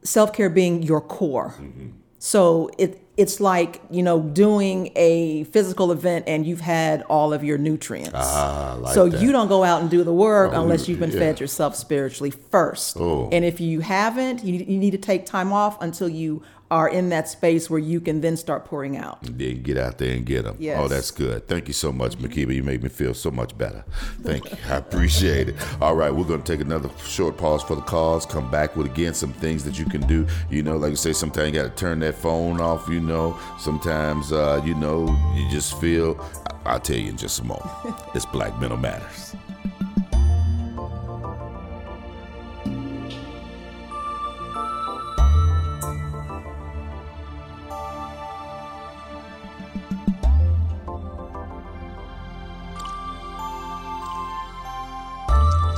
self-care 0.03 0.51
being 0.51 0.83
your 0.83 1.01
core. 1.01 1.55
So 2.19 2.69
it 2.77 3.01
it's 3.17 3.41
like, 3.41 3.81
you 3.89 4.01
know, 4.01 4.21
doing 4.21 4.91
a 4.95 5.43
physical 5.45 5.91
event 5.91 6.25
and 6.27 6.45
you've 6.45 6.61
had 6.61 7.01
all 7.09 7.33
of 7.33 7.43
your 7.43 7.57
nutrients. 7.57 8.13
Ah, 8.13 8.77
like 8.79 8.93
so 8.93 9.09
that. 9.09 9.21
you 9.21 9.33
don't 9.33 9.49
go 9.49 9.63
out 9.63 9.81
and 9.81 9.89
do 9.89 10.05
the 10.05 10.13
work 10.13 10.53
Oh, 10.53 10.61
unless 10.61 10.87
you've 10.87 10.99
been 10.99 11.11
yeah. 11.11 11.19
fed 11.19 11.39
yourself 11.41 11.75
spiritually 11.75 12.31
first. 12.31 12.95
Oh. 12.97 13.27
And 13.31 13.43
if 13.43 13.59
you 13.59 13.81
haven't, 13.81 14.43
you, 14.45 14.53
you 14.53 14.77
need 14.77 14.91
to 14.91 14.97
take 14.97 15.25
time 15.25 15.51
off 15.51 15.81
until 15.81 16.07
you 16.07 16.43
are 16.71 16.87
in 16.87 17.09
that 17.09 17.27
space 17.27 17.69
where 17.69 17.79
you 17.79 17.99
can 17.99 18.21
then 18.21 18.37
start 18.37 18.65
pouring 18.65 18.95
out. 18.97 19.21
Then 19.23 19.63
get 19.63 19.77
out 19.77 19.97
there 19.97 20.15
and 20.15 20.25
get 20.25 20.43
them. 20.43 20.55
Yes. 20.59 20.79
Oh, 20.79 20.87
that's 20.87 21.11
good. 21.11 21.47
Thank 21.47 21.67
you 21.67 21.73
so 21.73 21.91
much, 21.91 22.17
Makiba. 22.17 22.53
You 22.53 22.63
made 22.63 22.83
me 22.83 22.89
feel 22.89 23.13
so 23.13 23.31
much 23.31 23.57
better. 23.57 23.83
Thank 24.21 24.49
you. 24.51 24.57
I 24.69 24.75
appreciate 24.77 25.49
it. 25.49 25.55
All 25.81 25.95
right, 25.95 26.13
we're 26.13 26.25
going 26.25 26.43
to 26.43 26.51
take 26.51 26.61
another 26.61 26.89
short 27.03 27.37
pause 27.37 27.63
for 27.63 27.75
the 27.75 27.81
cause. 27.81 28.25
Come 28.25 28.49
back 28.51 28.75
with 28.75 28.85
again 28.85 29.13
some 29.13 29.33
things 29.33 29.63
that 29.63 29.79
you 29.79 29.85
can 29.85 30.01
do. 30.07 30.27
You 30.49 30.63
know, 30.63 30.77
like 30.77 30.91
I 30.91 30.95
say, 30.95 31.13
sometimes 31.13 31.53
you 31.53 31.61
got 31.61 31.75
to 31.75 31.75
turn 31.75 31.99
that 31.99 32.15
phone 32.15 32.61
off. 32.61 32.87
You 32.87 32.99
know, 32.99 33.39
sometimes 33.59 34.31
uh, 34.31 34.61
you 34.63 34.75
know 34.75 35.07
you 35.35 35.49
just 35.49 35.79
feel. 35.81 36.19
I- 36.45 36.55
I'll 36.65 36.79
tell 36.79 36.97
you 36.97 37.09
in 37.09 37.17
just 37.17 37.39
a 37.39 37.43
moment. 37.45 37.69
it's 38.13 38.25
Black 38.27 38.59
Mental 38.59 38.77
Matters. 38.77 39.33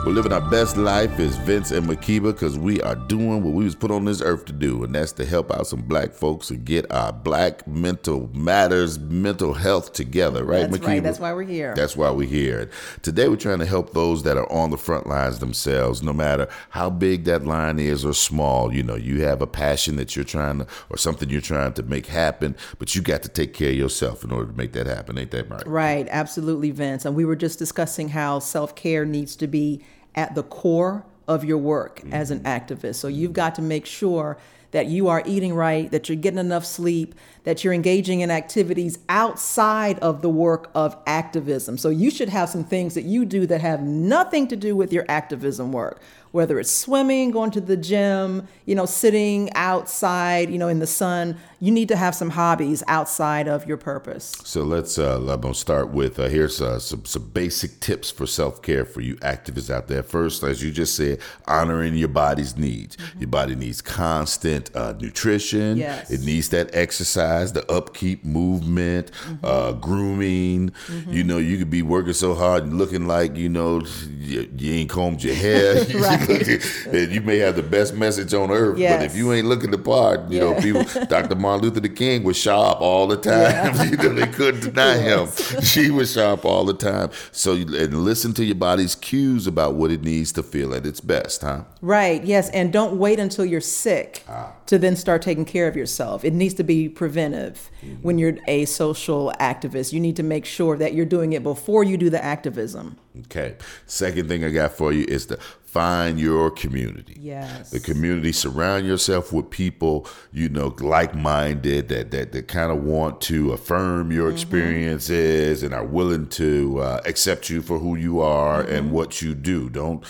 We're 0.03 0.13
living 0.13 0.33
our 0.33 0.41
best 0.41 0.77
life 0.77 1.19
as 1.19 1.37
Vince 1.37 1.69
and 1.69 1.85
Makiba 1.85 2.33
because 2.33 2.57
we 2.57 2.81
are 2.81 2.95
doing 2.95 3.43
what 3.43 3.53
we 3.53 3.63
was 3.65 3.75
put 3.75 3.91
on 3.91 4.03
this 4.05 4.19
earth 4.19 4.45
to 4.45 4.51
do, 4.51 4.83
and 4.83 4.95
that's 4.95 5.11
to 5.13 5.25
help 5.25 5.51
out 5.51 5.67
some 5.67 5.83
black 5.83 6.11
folks 6.11 6.49
and 6.49 6.65
get 6.65 6.91
our 6.91 7.13
black 7.13 7.67
mental 7.67 8.27
matters, 8.33 8.97
mental 8.97 9.53
health 9.53 9.93
together, 9.93 10.43
right, 10.43 10.61
That's 10.71 10.79
Makiba? 10.83 10.87
right. 10.87 11.03
That's 11.03 11.19
why 11.19 11.33
we're 11.33 11.43
here. 11.43 11.75
That's 11.75 11.95
why 11.95 12.09
we're 12.09 12.27
here. 12.27 12.71
Today 13.03 13.27
we're 13.27 13.35
trying 13.35 13.59
to 13.59 13.65
help 13.67 13.93
those 13.93 14.23
that 14.23 14.37
are 14.37 14.51
on 14.51 14.71
the 14.71 14.77
front 14.77 15.05
lines 15.05 15.37
themselves, 15.37 16.01
no 16.01 16.13
matter 16.13 16.49
how 16.71 16.89
big 16.89 17.25
that 17.25 17.45
line 17.45 17.77
is 17.77 18.03
or 18.03 18.15
small. 18.15 18.73
You 18.73 18.81
know, 18.81 18.95
you 18.95 19.21
have 19.21 19.39
a 19.39 19.47
passion 19.47 19.97
that 19.97 20.15
you're 20.15 20.25
trying 20.25 20.59
to, 20.59 20.67
or 20.89 20.97
something 20.97 21.29
you're 21.29 21.41
trying 21.41 21.73
to 21.73 21.83
make 21.83 22.07
happen, 22.07 22.55
but 22.79 22.95
you 22.95 23.03
got 23.03 23.21
to 23.21 23.29
take 23.29 23.53
care 23.53 23.69
of 23.69 23.77
yourself 23.77 24.23
in 24.23 24.31
order 24.31 24.51
to 24.51 24.57
make 24.57 24.73
that 24.73 24.87
happen. 24.87 25.19
Ain't 25.19 25.29
that 25.29 25.47
right? 25.47 25.67
Right, 25.67 26.07
absolutely, 26.09 26.71
Vince. 26.71 27.05
And 27.05 27.15
we 27.15 27.23
were 27.23 27.35
just 27.35 27.59
discussing 27.59 28.09
how 28.09 28.39
self 28.39 28.73
care 28.73 29.05
needs 29.05 29.35
to 29.35 29.45
be 29.45 29.83
at 30.15 30.35
the 30.35 30.43
core 30.43 31.05
of 31.27 31.45
your 31.45 31.57
work 31.57 31.99
mm-hmm. 31.99 32.13
as 32.13 32.31
an 32.31 32.41
activist. 32.41 32.95
So 32.95 33.07
you've 33.07 33.33
got 33.33 33.55
to 33.55 33.61
make 33.61 33.85
sure 33.85 34.37
that 34.71 34.87
you 34.87 35.09
are 35.09 35.21
eating 35.25 35.53
right, 35.53 35.91
that 35.91 36.09
you're 36.09 36.15
getting 36.15 36.39
enough 36.39 36.65
sleep, 36.65 37.15
that 37.43 37.63
you're 37.63 37.73
engaging 37.73 38.21
in 38.21 38.29
activities 38.29 38.99
outside 39.09 39.97
of 39.99 40.21
the 40.21 40.29
work 40.29 40.69
of 40.75 40.95
activism. 41.07 41.77
So 41.77 41.89
you 41.89 42.11
should 42.11 42.29
have 42.29 42.49
some 42.49 42.63
things 42.63 42.93
that 42.93 43.03
you 43.03 43.25
do 43.25 43.47
that 43.47 43.61
have 43.61 43.81
nothing 43.81 44.47
to 44.49 44.55
do 44.55 44.75
with 44.75 44.93
your 44.93 45.05
activism 45.09 45.71
work 45.71 46.01
whether 46.31 46.59
it's 46.59 46.71
swimming, 46.71 47.31
going 47.31 47.51
to 47.51 47.61
the 47.61 47.77
gym, 47.77 48.47
you 48.65 48.75
know, 48.75 48.85
sitting 48.85 49.51
outside, 49.53 50.49
you 50.49 50.57
know, 50.57 50.69
in 50.69 50.79
the 50.79 50.87
sun. 50.87 51.37
You 51.59 51.71
need 51.71 51.89
to 51.89 51.95
have 51.95 52.15
some 52.15 52.31
hobbies 52.31 52.83
outside 52.87 53.47
of 53.47 53.67
your 53.67 53.77
purpose. 53.77 54.33
So 54.43 54.63
let's 54.63 54.97
uh, 54.97 55.17
I'm 55.17 55.41
gonna 55.41 55.53
start 55.53 55.89
with 55.89 56.19
uh, 56.19 56.27
here's 56.27 56.61
uh, 56.61 56.79
some 56.79 57.05
some 57.05 57.29
basic 57.29 57.79
tips 57.79 58.09
for 58.09 58.25
self 58.25 58.61
care 58.61 58.85
for 58.85 59.01
you 59.01 59.15
activists 59.17 59.69
out 59.69 59.87
there. 59.87 60.01
First, 60.01 60.43
as 60.43 60.63
you 60.63 60.71
just 60.71 60.95
said, 60.95 61.19
honoring 61.47 61.95
your 61.95 62.07
body's 62.07 62.57
needs. 62.57 62.97
Mm-hmm. 62.97 63.19
Your 63.19 63.29
body 63.29 63.55
needs 63.55 63.81
constant 63.81 64.75
uh, 64.75 64.93
nutrition. 64.93 65.77
Yes. 65.77 66.09
It 66.09 66.21
needs 66.21 66.49
that 66.49 66.73
exercise, 66.73 67.30
the 67.53 67.69
upkeep, 67.71 68.25
movement, 68.25 69.11
mm-hmm. 69.11 69.45
Uh, 69.45 69.71
grooming. 69.73 70.69
Mm-hmm. 70.69 71.11
You 71.11 71.23
know, 71.23 71.37
you 71.37 71.57
could 71.57 71.69
be 71.69 71.81
working 71.81 72.13
so 72.13 72.33
hard 72.33 72.63
and 72.63 72.77
looking 72.77 73.07
like 73.07 73.35
you 73.35 73.49
know 73.49 73.81
you, 74.07 74.49
you 74.57 74.73
ain't 74.73 74.89
combed 74.89 75.23
your 75.23 75.35
hair. 75.35 75.75
right. 75.95 77.09
you 77.09 77.21
may 77.21 77.37
have 77.39 77.55
the 77.55 77.63
best 77.63 77.93
message 77.93 78.33
on 78.33 78.51
earth, 78.51 78.77
yes. 78.77 78.97
but 78.97 79.05
if 79.05 79.15
you 79.15 79.33
ain't 79.33 79.47
looking 79.47 79.71
the 79.71 79.77
part, 79.77 80.29
you 80.29 80.37
yeah. 80.37 80.53
know, 80.53 80.61
people, 80.61 80.83
Dr. 81.05 81.35
Martin 81.35 81.69
Luther 81.69 81.87
King 81.87 82.23
was 82.23 82.37
sharp 82.37 82.81
all 82.81 83.07
the 83.07 83.17
time. 83.17 83.31
Yeah. 83.75 83.83
you 83.83 83.97
know, 83.97 84.13
they 84.13 84.27
couldn't 84.27 84.61
deny 84.61 84.97
him. 84.97 85.29
She 85.61 85.91
was 85.91 86.13
sharp 86.13 86.45
all 86.45 86.65
the 86.65 86.73
time. 86.73 87.09
So, 87.31 87.53
and 87.53 88.03
listen 88.03 88.33
to 88.33 88.45
your 88.45 88.55
body's 88.55 88.95
cues 88.95 89.47
about 89.47 89.75
what 89.75 89.91
it 89.91 90.01
needs 90.01 90.31
to 90.33 90.43
feel 90.43 90.73
at 90.73 90.85
its 90.85 91.01
best, 91.01 91.41
huh? 91.41 91.63
Right. 91.81 92.23
Yes, 92.23 92.49
and 92.49 92.71
don't 92.71 92.97
wait 92.97 93.19
until 93.19 93.45
you're 93.45 93.61
sick 93.61 94.23
ah. 94.29 94.53
To 94.71 94.79
then 94.79 94.95
start 94.95 95.21
taking 95.21 95.45
care 95.45 95.67
of 95.67 95.75
yourself. 95.75 96.23
It 96.23 96.33
needs 96.33 96.53
to 96.53 96.63
be 96.63 96.87
preventive. 96.87 97.69
Mm-hmm. 97.83 98.01
When 98.01 98.17
you're 98.17 98.37
a 98.47 98.65
social 98.65 99.33
activist, 99.39 99.93
you 99.93 99.99
need 99.99 100.15
to 100.15 100.23
make 100.23 100.45
sure 100.45 100.77
that 100.77 100.93
you're 100.93 101.05
doing 101.05 101.33
it 101.33 101.43
before 101.43 101.83
you 101.83 101.97
do 101.97 102.09
the 102.09 102.23
activism. 102.23 102.97
Okay. 103.25 103.55
Second 103.85 104.27
thing 104.27 104.43
I 104.43 104.49
got 104.49 104.71
for 104.71 104.93
you 104.93 105.05
is 105.07 105.25
to 105.27 105.37
find 105.71 106.19
your 106.19 106.51
community. 106.51 107.17
Yes. 107.19 107.71
The 107.71 107.79
community, 107.79 108.33
surround 108.33 108.85
yourself 108.85 109.31
with 109.31 109.49
people, 109.49 110.05
you 110.33 110.49
know, 110.49 110.75
like 110.79 111.15
minded 111.15 111.87
that, 111.89 112.11
that, 112.11 112.33
that 112.33 112.47
kind 112.49 112.71
of 112.71 112.83
want 112.83 113.21
to 113.21 113.53
affirm 113.53 114.11
your 114.11 114.27
mm-hmm. 114.27 114.35
experiences 114.35 115.63
and 115.63 115.73
are 115.73 115.85
willing 115.85 116.27
to 116.27 116.79
uh, 116.79 117.01
accept 117.05 117.49
you 117.49 117.61
for 117.61 117.79
who 117.79 117.95
you 117.95 118.19
are 118.19 118.63
mm-hmm. 118.63 118.73
and 118.73 118.91
what 118.91 119.21
you 119.21 119.33
do. 119.33 119.69
Don't 119.69 120.03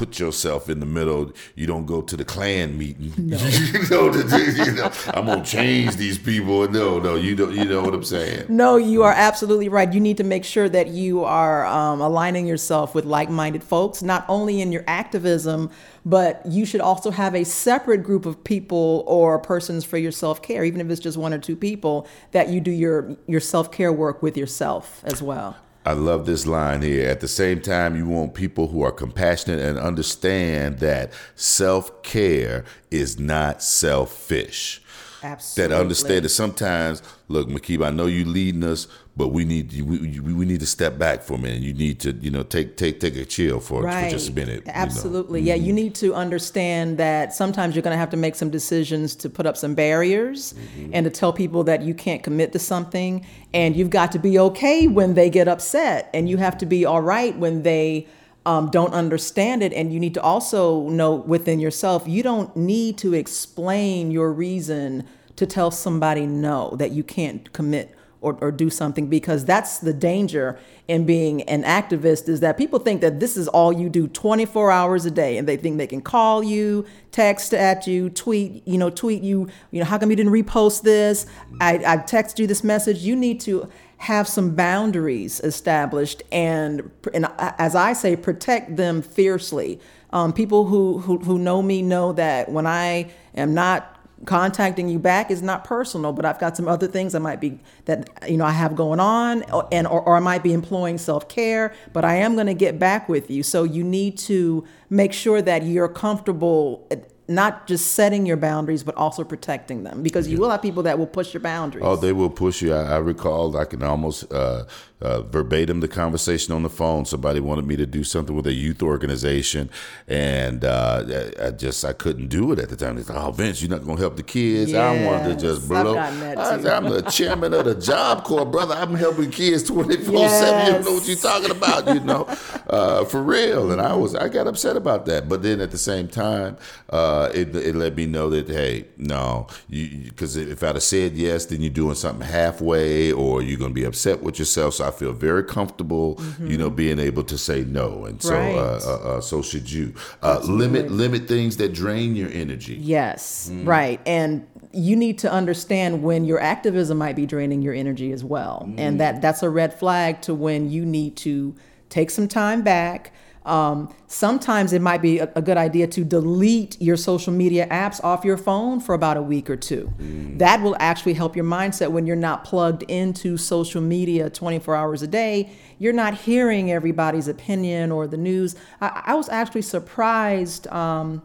put 0.00 0.18
yourself 0.18 0.70
in 0.70 0.80
the 0.80 0.86
middle. 0.86 1.30
You 1.54 1.66
don't 1.66 1.84
go 1.84 2.00
to 2.00 2.16
the 2.16 2.24
Klan 2.24 2.78
meeting. 2.78 3.12
No. 3.18 3.36
you, 3.46 3.88
know, 3.90 4.12
you 4.14 4.72
know, 4.72 4.90
I'm 5.08 5.26
gonna 5.26 5.44
change 5.44 5.96
these 5.96 6.16
people. 6.16 6.66
No, 6.68 6.98
no, 6.98 7.09
you 7.16 7.34
don't. 7.36 7.54
You 7.54 7.64
know 7.64 7.82
what 7.82 7.94
I'm 7.94 8.04
saying? 8.04 8.46
No, 8.48 8.76
you 8.76 9.02
are 9.02 9.12
absolutely 9.12 9.68
right. 9.68 9.92
You 9.92 10.00
need 10.00 10.16
to 10.18 10.24
make 10.24 10.44
sure 10.44 10.68
that 10.68 10.88
you 10.88 11.24
are 11.24 11.66
um, 11.66 12.00
aligning 12.00 12.46
yourself 12.46 12.94
with 12.94 13.04
like-minded 13.04 13.62
folks, 13.62 14.02
not 14.02 14.24
only 14.28 14.60
in 14.60 14.72
your 14.72 14.84
activism, 14.86 15.70
but 16.04 16.44
you 16.46 16.64
should 16.64 16.80
also 16.80 17.10
have 17.10 17.34
a 17.34 17.44
separate 17.44 18.02
group 18.02 18.26
of 18.26 18.42
people 18.44 19.04
or 19.06 19.38
persons 19.38 19.84
for 19.84 19.98
your 19.98 20.12
self-care, 20.12 20.64
even 20.64 20.80
if 20.80 20.90
it's 20.90 21.00
just 21.00 21.16
one 21.16 21.32
or 21.32 21.38
two 21.38 21.56
people 21.56 22.06
that 22.32 22.48
you 22.48 22.60
do 22.60 22.70
your 22.70 23.16
your 23.26 23.40
self-care 23.40 23.92
work 23.92 24.22
with 24.22 24.36
yourself 24.36 25.02
as 25.04 25.22
well. 25.22 25.56
I 25.84 25.94
love 25.94 26.26
this 26.26 26.46
line 26.46 26.82
here. 26.82 27.08
At 27.08 27.20
the 27.20 27.28
same 27.28 27.60
time, 27.60 27.96
you 27.96 28.06
want 28.06 28.34
people 28.34 28.68
who 28.68 28.82
are 28.82 28.92
compassionate 28.92 29.60
and 29.60 29.78
understand 29.78 30.78
that 30.80 31.12
self 31.34 32.02
care 32.02 32.64
is 32.90 33.18
not 33.18 33.62
selfish. 33.62 34.82
Absolutely. 35.22 35.74
That 35.74 35.80
understand 35.80 36.24
that 36.24 36.30
sometimes, 36.30 37.02
look, 37.28 37.48
Makiba, 37.48 37.86
I 37.86 37.90
know 37.90 38.06
you 38.06 38.24
leading 38.24 38.64
us, 38.64 38.86
but 39.16 39.28
we 39.28 39.44
need 39.44 39.72
we, 39.82 40.18
we 40.20 40.44
need 40.46 40.60
to 40.60 40.66
step 40.66 40.98
back 40.98 41.22
for 41.22 41.34
a 41.34 41.38
minute. 41.38 41.60
You 41.60 41.74
need 41.74 42.00
to 42.00 42.12
you 42.12 42.30
know 42.30 42.42
take 42.42 42.76
take 42.76 43.00
take 43.00 43.16
a 43.16 43.24
chill 43.24 43.60
for, 43.60 43.82
right. 43.82 44.04
for 44.04 44.10
just 44.10 44.30
a 44.30 44.32
minute. 44.32 44.62
Absolutely, 44.66 45.40
you 45.40 45.46
know? 45.46 45.52
yeah. 45.52 45.58
Mm-hmm. 45.58 45.66
You 45.66 45.72
need 45.72 45.94
to 45.96 46.14
understand 46.14 46.96
that 46.98 47.34
sometimes 47.34 47.74
you're 47.74 47.82
going 47.82 47.94
to 47.94 47.98
have 47.98 48.10
to 48.10 48.16
make 48.16 48.34
some 48.34 48.50
decisions 48.50 49.14
to 49.16 49.28
put 49.28 49.46
up 49.46 49.56
some 49.56 49.74
barriers 49.74 50.54
mm-hmm. 50.54 50.90
and 50.94 51.04
to 51.04 51.10
tell 51.10 51.32
people 51.32 51.64
that 51.64 51.82
you 51.82 51.92
can't 51.92 52.22
commit 52.22 52.52
to 52.52 52.58
something, 52.58 53.26
and 53.52 53.76
you've 53.76 53.90
got 53.90 54.12
to 54.12 54.18
be 54.18 54.38
okay 54.38 54.86
when 54.86 55.14
they 55.14 55.28
get 55.28 55.48
upset, 55.48 56.08
and 56.14 56.28
you 56.28 56.38
have 56.38 56.56
to 56.58 56.66
be 56.66 56.84
all 56.84 57.02
right 57.02 57.36
when 57.36 57.62
they. 57.62 58.06
Um, 58.46 58.70
don't 58.70 58.94
understand 58.94 59.62
it. 59.62 59.72
And 59.74 59.92
you 59.92 60.00
need 60.00 60.14
to 60.14 60.22
also 60.22 60.88
know 60.88 61.14
within 61.14 61.60
yourself, 61.60 62.04
you 62.06 62.22
don't 62.22 62.56
need 62.56 62.96
to 62.98 63.12
explain 63.12 64.10
your 64.10 64.32
reason 64.32 65.06
to 65.36 65.46
tell 65.46 65.70
somebody 65.70 66.26
no, 66.26 66.74
that 66.76 66.90
you 66.92 67.04
can't 67.04 67.52
commit 67.52 67.94
or, 68.20 68.36
or 68.40 68.52
do 68.52 68.68
something 68.68 69.06
because 69.06 69.44
that's 69.44 69.78
the 69.78 69.92
danger 69.92 70.58
in 70.88 71.06
being 71.06 71.42
an 71.42 71.62
activist 71.62 72.28
is 72.28 72.40
that 72.40 72.58
people 72.58 72.78
think 72.78 73.00
that 73.00 73.20
this 73.20 73.36
is 73.36 73.48
all 73.48 73.72
you 73.72 73.88
do 73.88 74.06
24 74.08 74.70
hours 74.70 75.06
a 75.06 75.10
day 75.10 75.38
and 75.38 75.48
they 75.48 75.56
think 75.56 75.78
they 75.78 75.86
can 75.86 76.02
call 76.02 76.42
you 76.42 76.84
text 77.12 77.54
at 77.54 77.86
you 77.86 78.10
tweet 78.10 78.66
you 78.66 78.76
know 78.76 78.90
tweet 78.90 79.22
you 79.22 79.48
you 79.70 79.78
know 79.78 79.86
how 79.86 79.96
come 79.96 80.10
you 80.10 80.16
didn't 80.16 80.32
repost 80.32 80.82
this 80.82 81.26
i, 81.60 81.80
I 81.86 81.96
text 81.98 82.38
you 82.38 82.46
this 82.46 82.62
message 82.62 82.98
you 82.98 83.16
need 83.16 83.40
to 83.40 83.68
have 84.00 84.26
some 84.26 84.54
boundaries 84.54 85.40
established 85.40 86.22
and, 86.32 86.90
and 87.12 87.26
as 87.38 87.74
i 87.74 87.92
say 87.92 88.16
protect 88.16 88.76
them 88.76 89.02
fiercely. 89.02 89.78
Um, 90.12 90.32
people 90.32 90.64
who, 90.64 90.98
who 90.98 91.18
who 91.18 91.38
know 91.38 91.62
me 91.62 91.82
know 91.82 92.12
that 92.14 92.50
when 92.50 92.66
i 92.66 93.12
am 93.34 93.54
not 93.54 93.96
contacting 94.24 94.88
you 94.88 94.98
back 94.98 95.30
is 95.30 95.40
not 95.40 95.64
personal 95.64 96.12
but 96.12 96.24
i've 96.24 96.38
got 96.38 96.56
some 96.56 96.68
other 96.68 96.86
things 96.86 97.14
i 97.14 97.18
might 97.18 97.40
be 97.40 97.58
that 97.86 98.10
you 98.28 98.36
know 98.36 98.44
i 98.44 98.50
have 98.50 98.76
going 98.76 99.00
on 99.00 99.42
and 99.72 99.86
or, 99.86 100.02
or 100.02 100.16
i 100.16 100.20
might 100.20 100.42
be 100.42 100.52
employing 100.52 100.98
self-care 100.98 101.72
but 101.94 102.04
i 102.04 102.16
am 102.16 102.34
going 102.34 102.46
to 102.46 102.54
get 102.54 102.78
back 102.78 103.08
with 103.08 103.30
you. 103.30 103.42
So 103.42 103.64
you 103.64 103.84
need 103.84 104.18
to 104.18 104.66
make 104.88 105.12
sure 105.12 105.40
that 105.42 105.62
you're 105.62 105.88
comfortable 105.88 106.88
not 107.30 107.68
just 107.68 107.92
setting 107.92 108.26
your 108.26 108.36
boundaries, 108.36 108.82
but 108.82 108.96
also 108.96 109.22
protecting 109.22 109.84
them 109.84 110.02
because 110.02 110.26
you 110.26 110.36
will 110.38 110.50
have 110.50 110.60
people 110.60 110.82
that 110.82 110.98
will 110.98 111.06
push 111.06 111.32
your 111.32 111.40
boundaries. 111.40 111.84
Oh, 111.86 111.94
they 111.94 112.12
will 112.12 112.28
push 112.28 112.60
you. 112.60 112.74
I, 112.74 112.94
I 112.94 112.96
recall 112.98 113.56
I 113.56 113.64
can 113.64 113.82
almost 113.84 114.30
uh, 114.32 114.64
uh, 115.00 115.22
verbatim 115.22 115.80
the 115.80 115.88
conversation 115.88 116.54
on 116.54 116.62
the 116.62 116.70
phone. 116.70 117.04
Somebody 117.04 117.40
wanted 117.40 117.66
me 117.66 117.76
to 117.76 117.86
do 117.86 118.04
something 118.04 118.34
with 118.34 118.46
a 118.46 118.52
youth 118.52 118.82
organization, 118.82 119.70
and 120.06 120.64
uh, 120.64 121.04
I 121.42 121.50
just 121.50 121.84
I 121.84 121.92
couldn't 121.92 122.28
do 122.28 122.52
it 122.52 122.58
at 122.58 122.68
the 122.68 122.76
time. 122.76 122.96
They 122.96 123.02
said, 123.02 123.16
"Oh, 123.16 123.30
Vince, 123.30 123.62
you're 123.62 123.70
not 123.70 123.84
going 123.84 123.96
to 123.96 124.02
help 124.02 124.16
the 124.16 124.22
kids." 124.22 124.72
Yes, 124.72 124.80
I 124.80 125.06
wanted 125.06 125.38
to 125.38 125.40
just 125.40 125.68
blow. 125.68 125.96
I, 125.96 126.06
am 126.08 126.84
the 126.84 127.02
chairman 127.10 127.54
of 127.54 127.64
the 127.64 127.74
Job 127.90 128.24
Corps, 128.24 128.46
brother. 128.46 128.74
I'm 128.74 128.94
helping 128.94 129.30
kids 129.30 129.62
24 129.64 130.14
yes. 130.14 130.40
seven. 130.40 130.66
You 130.66 130.72
don't 130.72 130.84
know 130.84 130.92
what 130.94 131.08
you're 131.08 131.16
talking 131.16 131.50
about, 131.50 131.94
you 131.94 132.00
know, 132.00 132.24
uh, 132.68 133.04
for 133.04 133.22
real. 133.22 133.72
And 133.72 133.80
I 133.80 133.94
was 133.94 134.14
I 134.14 134.28
got 134.28 134.46
upset 134.46 134.76
about 134.76 135.06
that, 135.06 135.28
but 135.28 135.42
then 135.42 135.60
at 135.60 135.70
the 135.70 135.78
same 135.78 136.08
time, 136.08 136.56
uh, 136.90 137.30
it 137.34 137.54
it 137.54 137.74
let 137.74 137.96
me 137.96 138.06
know 138.06 138.30
that 138.30 138.48
hey, 138.48 138.86
no, 138.96 139.46
because 139.68 140.36
if 140.36 140.62
I'd 140.62 140.74
have 140.74 140.82
said 140.82 141.12
yes, 141.12 141.46
then 141.46 141.60
you're 141.60 141.70
doing 141.70 141.94
something 141.94 142.26
halfway, 142.26 143.12
or 143.12 143.42
you're 143.42 143.58
going 143.58 143.70
to 143.70 143.74
be 143.74 143.84
upset 143.84 144.22
with 144.22 144.38
yourself. 144.38 144.74
So 144.74 144.86
I 144.86 144.89
feel 144.90 145.12
very 145.12 145.44
comfortable, 145.44 146.16
mm-hmm. 146.16 146.46
you 146.46 146.58
know, 146.58 146.70
being 146.70 146.98
able 146.98 147.24
to 147.24 147.38
say 147.38 147.64
no, 147.64 148.04
and 148.04 148.22
so 148.22 148.34
uh, 148.34 148.38
right. 148.38 148.56
uh, 148.56 149.16
uh, 149.16 149.20
so 149.20 149.42
should 149.42 149.70
you. 149.70 149.94
Uh, 150.22 150.40
limit 150.44 150.90
limit 150.90 151.26
things 151.28 151.56
that 151.58 151.72
drain 151.72 152.16
your 152.16 152.30
energy. 152.30 152.76
Yes, 152.76 153.50
mm. 153.52 153.66
right, 153.66 154.00
and 154.06 154.46
you 154.72 154.96
need 154.96 155.18
to 155.18 155.30
understand 155.30 156.02
when 156.02 156.24
your 156.24 156.40
activism 156.40 156.98
might 156.98 157.16
be 157.16 157.26
draining 157.26 157.62
your 157.62 157.74
energy 157.74 158.12
as 158.12 158.24
well, 158.24 158.64
mm. 158.66 158.78
and 158.78 159.00
that 159.00 159.22
that's 159.22 159.42
a 159.42 159.50
red 159.50 159.78
flag 159.78 160.22
to 160.22 160.34
when 160.34 160.70
you 160.70 160.84
need 160.84 161.16
to 161.18 161.54
take 161.88 162.10
some 162.10 162.28
time 162.28 162.62
back 162.62 163.12
um, 163.46 163.94
sometimes 164.06 164.72
it 164.74 164.82
might 164.82 165.00
be 165.00 165.18
a, 165.18 165.30
a, 165.34 165.40
good 165.40 165.56
idea 165.56 165.86
to 165.86 166.04
delete 166.04 166.80
your 166.80 166.96
social 166.96 167.32
media 167.32 167.66
apps 167.68 168.02
off 168.04 168.22
your 168.22 168.36
phone 168.36 168.80
for 168.80 168.94
about 168.94 169.16
a 169.16 169.22
week 169.22 169.48
or 169.48 169.56
two. 169.56 169.90
Mm. 169.98 170.38
That 170.38 170.60
will 170.60 170.76
actually 170.78 171.14
help 171.14 171.34
your 171.34 171.46
mindset 171.46 171.90
when 171.90 172.06
you're 172.06 172.16
not 172.16 172.44
plugged 172.44 172.82
into 172.82 173.38
social 173.38 173.80
media 173.80 174.28
24 174.28 174.76
hours 174.76 175.00
a 175.00 175.06
day. 175.06 175.50
You're 175.78 175.94
not 175.94 176.14
hearing 176.14 176.70
everybody's 176.70 177.28
opinion 177.28 177.90
or 177.90 178.06
the 178.06 178.18
news. 178.18 178.56
I, 178.82 179.02
I 179.06 179.14
was 179.14 179.30
actually 179.30 179.62
surprised. 179.62 180.66
Um, 180.68 181.22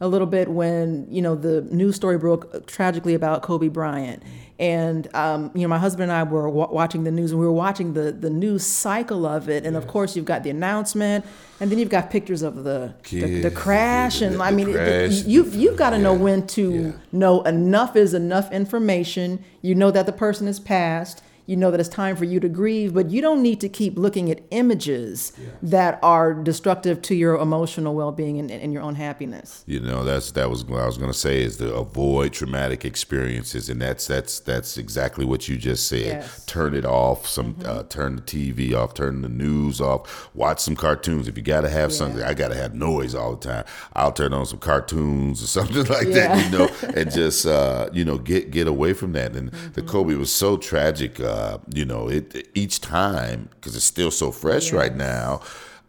a 0.00 0.08
little 0.08 0.26
bit 0.26 0.48
when 0.48 1.06
you 1.10 1.20
know 1.20 1.34
the 1.34 1.62
news 1.62 1.96
story 1.96 2.16
broke 2.16 2.66
tragically 2.66 3.14
about 3.14 3.42
Kobe 3.42 3.68
Bryant, 3.68 4.22
and 4.58 5.14
um, 5.14 5.50
you 5.54 5.62
know 5.62 5.68
my 5.68 5.78
husband 5.78 6.04
and 6.04 6.12
I 6.12 6.22
were 6.22 6.46
w- 6.46 6.68
watching 6.70 7.04
the 7.04 7.10
news 7.10 7.32
and 7.32 7.40
we 7.40 7.46
were 7.46 7.52
watching 7.52 7.92
the 7.92 8.10
the 8.10 8.30
news 8.30 8.64
cycle 8.64 9.26
of 9.26 9.48
it, 9.48 9.66
and 9.66 9.74
yes. 9.74 9.82
of 9.82 9.88
course 9.88 10.16
you've 10.16 10.24
got 10.24 10.42
the 10.42 10.50
announcement, 10.50 11.26
and 11.60 11.70
then 11.70 11.78
you've 11.78 11.90
got 11.90 12.10
pictures 12.10 12.40
of 12.42 12.64
the 12.64 12.94
the, 13.10 13.42
the, 13.42 13.50
crash, 13.50 14.22
and 14.22 14.36
the, 14.36 14.44
I 14.44 14.50
mean 14.52 14.72
crash, 14.72 15.24
you 15.24 15.44
you've 15.44 15.76
got 15.76 15.90
to 15.90 15.96
yeah. 15.96 16.02
know 16.02 16.14
when 16.14 16.46
to 16.48 16.72
yeah. 16.72 16.92
know 17.12 17.42
enough 17.42 17.94
is 17.94 18.14
enough 18.14 18.50
information. 18.52 19.44
You 19.60 19.74
know 19.74 19.90
that 19.90 20.06
the 20.06 20.12
person 20.12 20.48
is 20.48 20.58
passed 20.58 21.22
you 21.50 21.56
know 21.56 21.70
that 21.72 21.80
it's 21.80 21.88
time 21.88 22.14
for 22.14 22.24
you 22.24 22.38
to 22.40 22.48
grieve, 22.48 22.94
but 22.94 23.10
you 23.10 23.20
don't 23.20 23.42
need 23.42 23.60
to 23.60 23.68
keep 23.68 23.98
looking 23.98 24.30
at 24.30 24.40
images 24.52 25.32
that 25.62 25.98
are 26.02 26.32
destructive 26.32 27.02
to 27.02 27.14
your 27.14 27.34
emotional 27.36 27.94
well 27.94 28.12
being 28.12 28.38
and, 28.38 28.50
and 28.50 28.72
your 28.72 28.82
own 28.82 28.94
happiness. 28.94 29.64
You 29.66 29.80
know, 29.80 30.04
that's 30.04 30.30
that 30.32 30.48
was 30.48 30.64
what 30.64 30.80
I 30.80 30.86
was 30.86 30.96
going 30.96 31.10
to 31.10 31.18
say 31.18 31.42
is 31.42 31.56
to 31.56 31.74
avoid 31.74 32.32
traumatic 32.32 32.84
experiences, 32.84 33.68
and 33.68 33.82
that's 33.82 34.06
that's 34.06 34.38
that's 34.40 34.78
exactly 34.78 35.24
what 35.24 35.48
you 35.48 35.56
just 35.56 35.88
said. 35.88 36.22
Yes. 36.22 36.46
Turn 36.46 36.72
it 36.74 36.84
off. 36.84 37.26
Some 37.26 37.56
uh, 37.64 37.82
turn 37.84 38.16
the 38.16 38.22
TV 38.22 38.72
off. 38.74 38.94
Turn 38.94 39.22
the 39.22 39.28
news 39.28 39.80
off. 39.80 40.30
Watch 40.34 40.60
some 40.60 40.76
cartoons. 40.76 41.26
If 41.26 41.36
you 41.36 41.42
got 41.42 41.62
to 41.62 41.68
have 41.68 41.92
something, 41.92 42.22
I 42.22 42.32
got 42.34 42.48
to 42.48 42.56
have 42.56 42.74
noise 42.74 43.14
all 43.14 43.34
the 43.34 43.48
time. 43.48 43.64
I'll 43.94 44.12
turn 44.12 44.32
on 44.32 44.46
some 44.46 44.60
cartoons 44.60 45.42
or 45.42 45.46
something 45.58 45.84
like 45.86 46.06
Yeah. 46.06 46.28
that. 46.36 46.44
You 46.52 46.58
know, 46.58 46.68
and 46.94 47.10
just 47.10 47.44
uh, 47.44 47.90
you 47.92 48.04
know 48.04 48.18
get 48.18 48.52
get 48.52 48.68
away 48.68 48.92
from 48.92 49.12
that. 49.14 49.34
And 49.34 49.50
the 49.74 49.82
Kobe 49.82 50.14
was 50.14 50.30
so 50.32 50.56
tragic. 50.56 51.18
Uh, 51.18 51.39
you 51.74 51.84
know, 51.84 52.08
it 52.08 52.48
each 52.54 52.80
time 52.80 53.48
because 53.54 53.74
it's 53.76 53.84
still 53.84 54.10
so 54.10 54.30
fresh 54.32 54.72
right 54.72 54.94
now. 54.94 55.40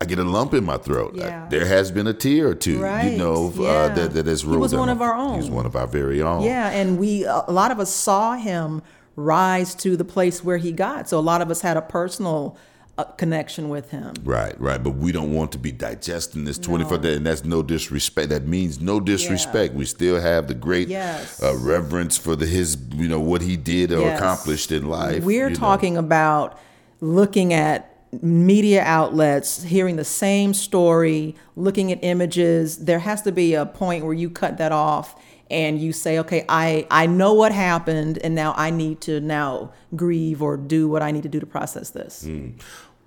I 0.02 0.06
get 0.06 0.18
a 0.18 0.24
lump 0.24 0.54
in 0.56 0.64
my 0.66 0.78
throat. 0.78 1.14
Uh, 1.16 1.22
Yeah. 1.26 1.48
there 1.50 1.66
has 1.66 1.92
been 1.92 2.08
a 2.08 2.14
tear 2.14 2.48
or 2.48 2.56
two, 2.56 2.80
Right, 2.82 3.12
you 3.12 3.18
know, 3.20 3.54
yeah. 3.56 3.70
uh, 3.70 3.96
that, 3.96 4.14
that 4.14 4.26
has 4.26 4.42
He 4.42 4.48
was 4.48 4.72
down 4.72 4.80
one 4.80 4.90
of 4.90 5.02
our 5.02 5.14
own. 5.14 5.34
He 5.34 5.38
was 5.38 5.52
one 5.52 5.68
of 5.68 5.76
our 5.76 5.86
very 5.88 6.22
own. 6.24 6.42
Yeah, 6.44 6.70
and 6.70 6.98
we 6.98 7.24
a 7.24 7.46
lot 7.52 7.70
of 7.72 7.80
us 7.80 7.94
saw 7.94 8.34
him 8.36 8.82
rise 9.16 9.76
to 9.76 9.96
the 9.96 10.06
place 10.06 10.44
where 10.44 10.58
he 10.58 10.72
got. 10.72 11.08
So 11.08 11.20
a 11.20 11.22
lot 11.32 11.42
of 11.42 11.52
us 11.52 11.62
had 11.62 11.78
a 11.78 11.82
personal 11.84 12.58
uh, 12.58 12.60
connection 13.04 13.70
with 13.70 13.92
him. 13.92 14.14
Right, 14.24 14.60
right. 14.60 14.82
But 14.82 14.92
we 14.92 15.12
don't 15.12 15.34
want 15.34 15.52
to 15.54 15.58
be 15.58 15.72
digesting 15.72 16.46
this 16.46 16.58
24 16.58 16.98
days, 17.00 17.18
and 17.18 17.26
that's 17.26 17.44
no 17.46 17.62
disrespect. 17.64 18.30
That 18.30 18.46
means 18.48 18.80
no 18.82 19.00
disrespect. 19.00 19.74
We 19.74 19.86
still 19.86 20.20
have 20.20 20.48
the 20.48 20.54
great 20.56 20.88
Yes. 20.88 21.42
uh, 21.42 21.56
reverence 21.58 22.18
for 22.18 22.36
the 22.36 22.46
his, 22.46 22.78
you 22.94 23.08
know, 23.08 23.20
what 23.20 23.42
he 23.42 23.58
did 23.58 23.92
or 23.92 24.02
Yes. 24.02 24.20
accomplished 24.20 24.72
in 24.72 24.88
life. 24.88 25.24
We're 25.24 25.46
you 25.50 25.54
know. 25.54 25.60
talking 25.60 25.98
about 25.98 26.58
looking 27.00 27.54
at 27.54 27.88
media 28.22 28.84
outlets, 28.84 29.64
hearing 29.64 29.96
the 29.96 30.04
same 30.04 30.54
story, 30.54 31.34
looking 31.56 31.92
at 31.92 32.00
images. 32.04 32.78
There 32.80 33.00
has 33.00 33.22
to 33.24 33.32
be 33.32 33.54
a 33.54 33.66
point 33.66 34.04
where 34.04 34.14
you 34.14 34.30
cut 34.30 34.58
that 34.58 34.72
off 34.74 35.16
and 35.50 35.80
you 35.80 35.94
say, 35.94 36.20
okay, 36.20 36.44
I, 36.50 36.86
I 36.92 37.08
know 37.08 37.34
what 37.34 37.52
happened 37.54 38.18
and 38.24 38.36
now 38.36 38.54
I 38.58 38.70
need 38.70 39.00
to 39.02 39.20
now 39.22 39.72
grieve 39.96 40.42
or 40.42 40.58
do 40.58 40.88
what 40.90 41.02
I 41.02 41.12
need 41.12 41.24
to 41.24 41.30
do 41.30 41.40
to 41.40 41.46
process 41.46 41.90
this. 41.90 42.28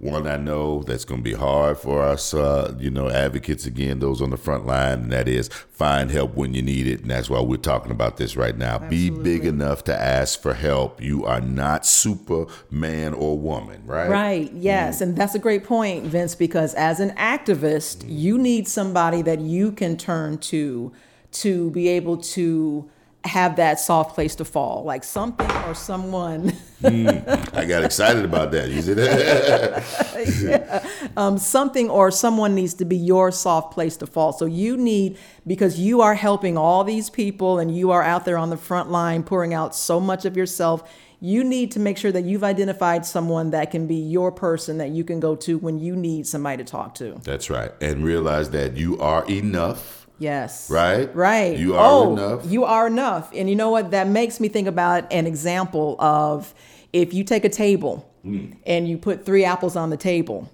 One 0.04 0.26
I 0.26 0.36
know 0.36 0.82
that's 0.82 1.06
going 1.06 1.20
to 1.20 1.24
be 1.24 1.32
hard 1.32 1.78
for 1.78 2.02
us, 2.02 2.34
uh, 2.34 2.74
you 2.78 2.90
know, 2.90 3.08
advocates 3.08 3.64
again, 3.64 4.00
those 4.00 4.20
on 4.20 4.28
the 4.28 4.36
front 4.36 4.66
line, 4.66 5.04
and 5.04 5.12
that 5.12 5.26
is 5.26 5.48
find 5.48 6.10
help 6.10 6.34
when 6.34 6.52
you 6.52 6.60
need 6.60 6.86
it. 6.86 7.00
And 7.00 7.10
that's 7.10 7.30
why 7.30 7.40
we're 7.40 7.56
talking 7.56 7.90
about 7.90 8.18
this 8.18 8.36
right 8.36 8.54
now. 8.54 8.78
Be 8.78 9.08
big 9.08 9.46
enough 9.46 9.82
to 9.84 9.98
ask 9.98 10.42
for 10.42 10.52
help. 10.52 11.00
You 11.00 11.24
are 11.24 11.40
not 11.40 11.86
Superman 11.86 13.14
or 13.14 13.38
woman, 13.38 13.82
right? 13.86 14.10
Right, 14.10 14.52
yes. 14.52 15.00
And 15.00 15.16
that's 15.16 15.34
a 15.34 15.38
great 15.38 15.64
point, 15.64 16.04
Vince, 16.04 16.34
because 16.34 16.74
as 16.74 17.00
an 17.00 17.12
activist, 17.12 18.04
you 18.06 18.36
need 18.36 18.68
somebody 18.68 19.22
that 19.22 19.40
you 19.40 19.72
can 19.72 19.96
turn 19.96 20.36
to 20.38 20.92
to 21.32 21.70
be 21.70 21.88
able 21.88 22.18
to 22.18 22.90
have 23.24 23.56
that 23.56 23.80
soft 23.80 24.14
place 24.14 24.34
to 24.36 24.44
fall, 24.44 24.84
like 24.84 25.02
something 25.02 25.50
or 25.66 25.74
someone, 25.74 26.52
I 26.84 27.64
got 27.66 27.84
excited 27.84 28.24
about 28.24 28.50
that. 28.52 28.70
You 28.70 28.82
see 28.82 28.92
that? 28.94 30.84
um, 31.16 31.38
something 31.38 31.88
or 31.88 32.10
someone 32.10 32.54
needs 32.54 32.74
to 32.74 32.84
be 32.84 32.96
your 32.96 33.32
soft 33.32 33.72
place 33.72 33.96
to 33.98 34.06
fall. 34.06 34.32
So 34.32 34.44
you 34.44 34.76
need, 34.76 35.16
because 35.46 35.78
you 35.78 36.02
are 36.02 36.14
helping 36.14 36.58
all 36.58 36.84
these 36.84 37.08
people 37.08 37.58
and 37.58 37.74
you 37.74 37.90
are 37.90 38.02
out 38.02 38.24
there 38.24 38.36
on 38.36 38.50
the 38.50 38.56
front 38.56 38.90
line 38.90 39.22
pouring 39.22 39.54
out 39.54 39.74
so 39.74 40.00
much 40.00 40.24
of 40.24 40.36
yourself. 40.36 40.88
You 41.20 41.42
need 41.42 41.72
to 41.72 41.80
make 41.80 41.96
sure 41.96 42.12
that 42.12 42.24
you've 42.24 42.44
identified 42.44 43.06
someone 43.06 43.50
that 43.52 43.70
can 43.70 43.86
be 43.86 43.96
your 43.96 44.30
person 44.30 44.76
that 44.78 44.90
you 44.90 45.04
can 45.04 45.20
go 45.20 45.34
to 45.36 45.56
when 45.56 45.78
you 45.78 45.96
need 45.96 46.26
somebody 46.26 46.62
to 46.62 46.70
talk 46.70 46.94
to. 46.96 47.18
That's 47.24 47.48
right. 47.48 47.72
And 47.80 48.04
realize 48.04 48.50
that 48.50 48.76
you 48.76 48.98
are 48.98 49.24
enough. 49.30 50.03
Yes. 50.18 50.70
Right? 50.70 51.14
Right. 51.14 51.56
You 51.58 51.74
are 51.76 51.90
oh, 51.90 52.12
enough. 52.12 52.46
You 52.46 52.64
are 52.64 52.86
enough. 52.86 53.30
And 53.34 53.48
you 53.50 53.56
know 53.56 53.70
what? 53.70 53.90
That 53.90 54.06
makes 54.06 54.40
me 54.40 54.48
think 54.48 54.68
about 54.68 55.12
an 55.12 55.26
example 55.26 55.96
of 55.98 56.54
if 56.92 57.12
you 57.12 57.24
take 57.24 57.44
a 57.44 57.48
table 57.48 58.10
Mm. 58.24 58.56
and 58.66 58.88
you 58.88 58.96
put 58.96 59.26
three 59.26 59.44
apples 59.44 59.76
on 59.76 59.90
the 59.90 59.98
table 59.98 60.50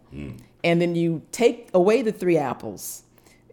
and 0.64 0.82
then 0.82 0.96
you 0.96 1.22
take 1.30 1.68
away 1.72 2.02
the 2.02 2.10
three 2.10 2.36
apples, 2.36 3.04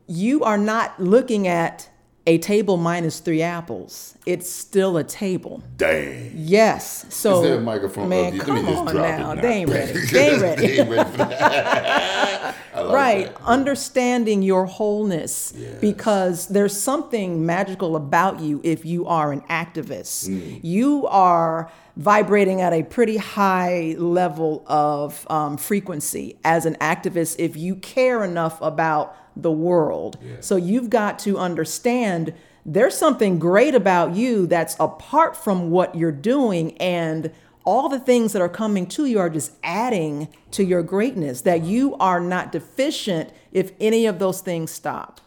you 0.08 0.44
are 0.44 0.58
not 0.58 1.00
looking 1.00 1.48
at 1.48 1.88
a 2.28 2.38
table 2.38 2.78
minus 2.78 3.20
three 3.20 3.42
apples. 3.42 4.16
It's 4.26 4.50
still 4.52 4.98
a 4.98 5.04
table. 5.04 5.64
Dang. 5.78 6.32
Yes. 6.36 7.06
So 7.10 7.38
Is 7.38 7.44
there 7.44 7.58
a 7.58 7.62
microphone? 7.62 8.10
Man, 8.10 8.38
come 8.38 8.58
just 8.66 8.78
on 8.80 8.86
drop 8.88 8.96
now. 9.20 9.32
it 9.32 9.36
now. 9.38 9.42
They 9.42 9.54
ain't 9.54 9.70
ready. 9.70 9.94
They 10.12 10.30
ain't 10.32 10.42
ready. 10.42 10.68
They 10.68 10.80
ain't 10.82 10.90
ready 10.90 11.10
for 11.12 11.18
that. 11.18 12.56
I 12.76 12.82
like 12.82 12.94
right 12.94 13.26
that. 13.34 13.42
understanding 13.44 14.44
your 14.44 14.66
wholeness 14.66 15.54
because 15.82 16.48
there's 16.50 16.78
something 16.80 17.44
magical 17.46 17.96
about 17.96 18.40
you 18.42 18.62
if 18.64 18.86
you 18.86 19.08
are 19.08 19.32
an 19.32 19.42
activist 19.50 20.28
Mm. 20.30 20.60
you 20.64 21.08
are 21.08 21.72
vibrating 21.98 22.62
at 22.62 22.72
a 22.74 22.84
pretty 22.84 23.18
high 23.18 23.96
level 23.98 24.64
of 24.68 25.26
um, 25.30 25.58
frequency. 25.58 26.38
As 26.44 26.66
an 26.66 26.76
activist 26.76 27.36
if 27.40 27.58
you 27.58 27.76
care 27.76 28.24
enough 28.24 28.62
about 28.62 29.16
the 29.36 29.52
world 29.52 30.18
so 30.40 30.56
you've 30.56 30.90
got 30.90 31.20
to 31.20 31.38
understand 31.38 32.34
there's 32.66 32.98
something 32.98 33.40
great 33.40 33.76
about 33.76 34.16
you 34.16 34.48
that's 34.48 34.76
apart 34.80 35.36
from 35.38 35.70
what 35.70 35.96
you're 35.96 36.12
doing 36.12 36.76
and 36.80 37.32
all 37.64 37.88
the 37.90 38.00
things 38.00 38.34
that 38.34 38.42
are 38.42 38.50
coming 38.50 38.86
to 38.88 39.06
you 39.06 39.20
are 39.20 39.30
just 39.30 39.52
adding 39.64 40.28
to 40.52 40.64
your 40.64 40.82
greatness 40.82 41.42
that 41.42 41.64
you 41.64 41.96
are 41.98 42.20
not 42.20 42.52
deficient 42.52 43.30
if 43.52 43.72
any 43.80 44.06
of 44.06 44.20
those 44.20 44.42
things 44.42 44.72
stop 44.72 45.22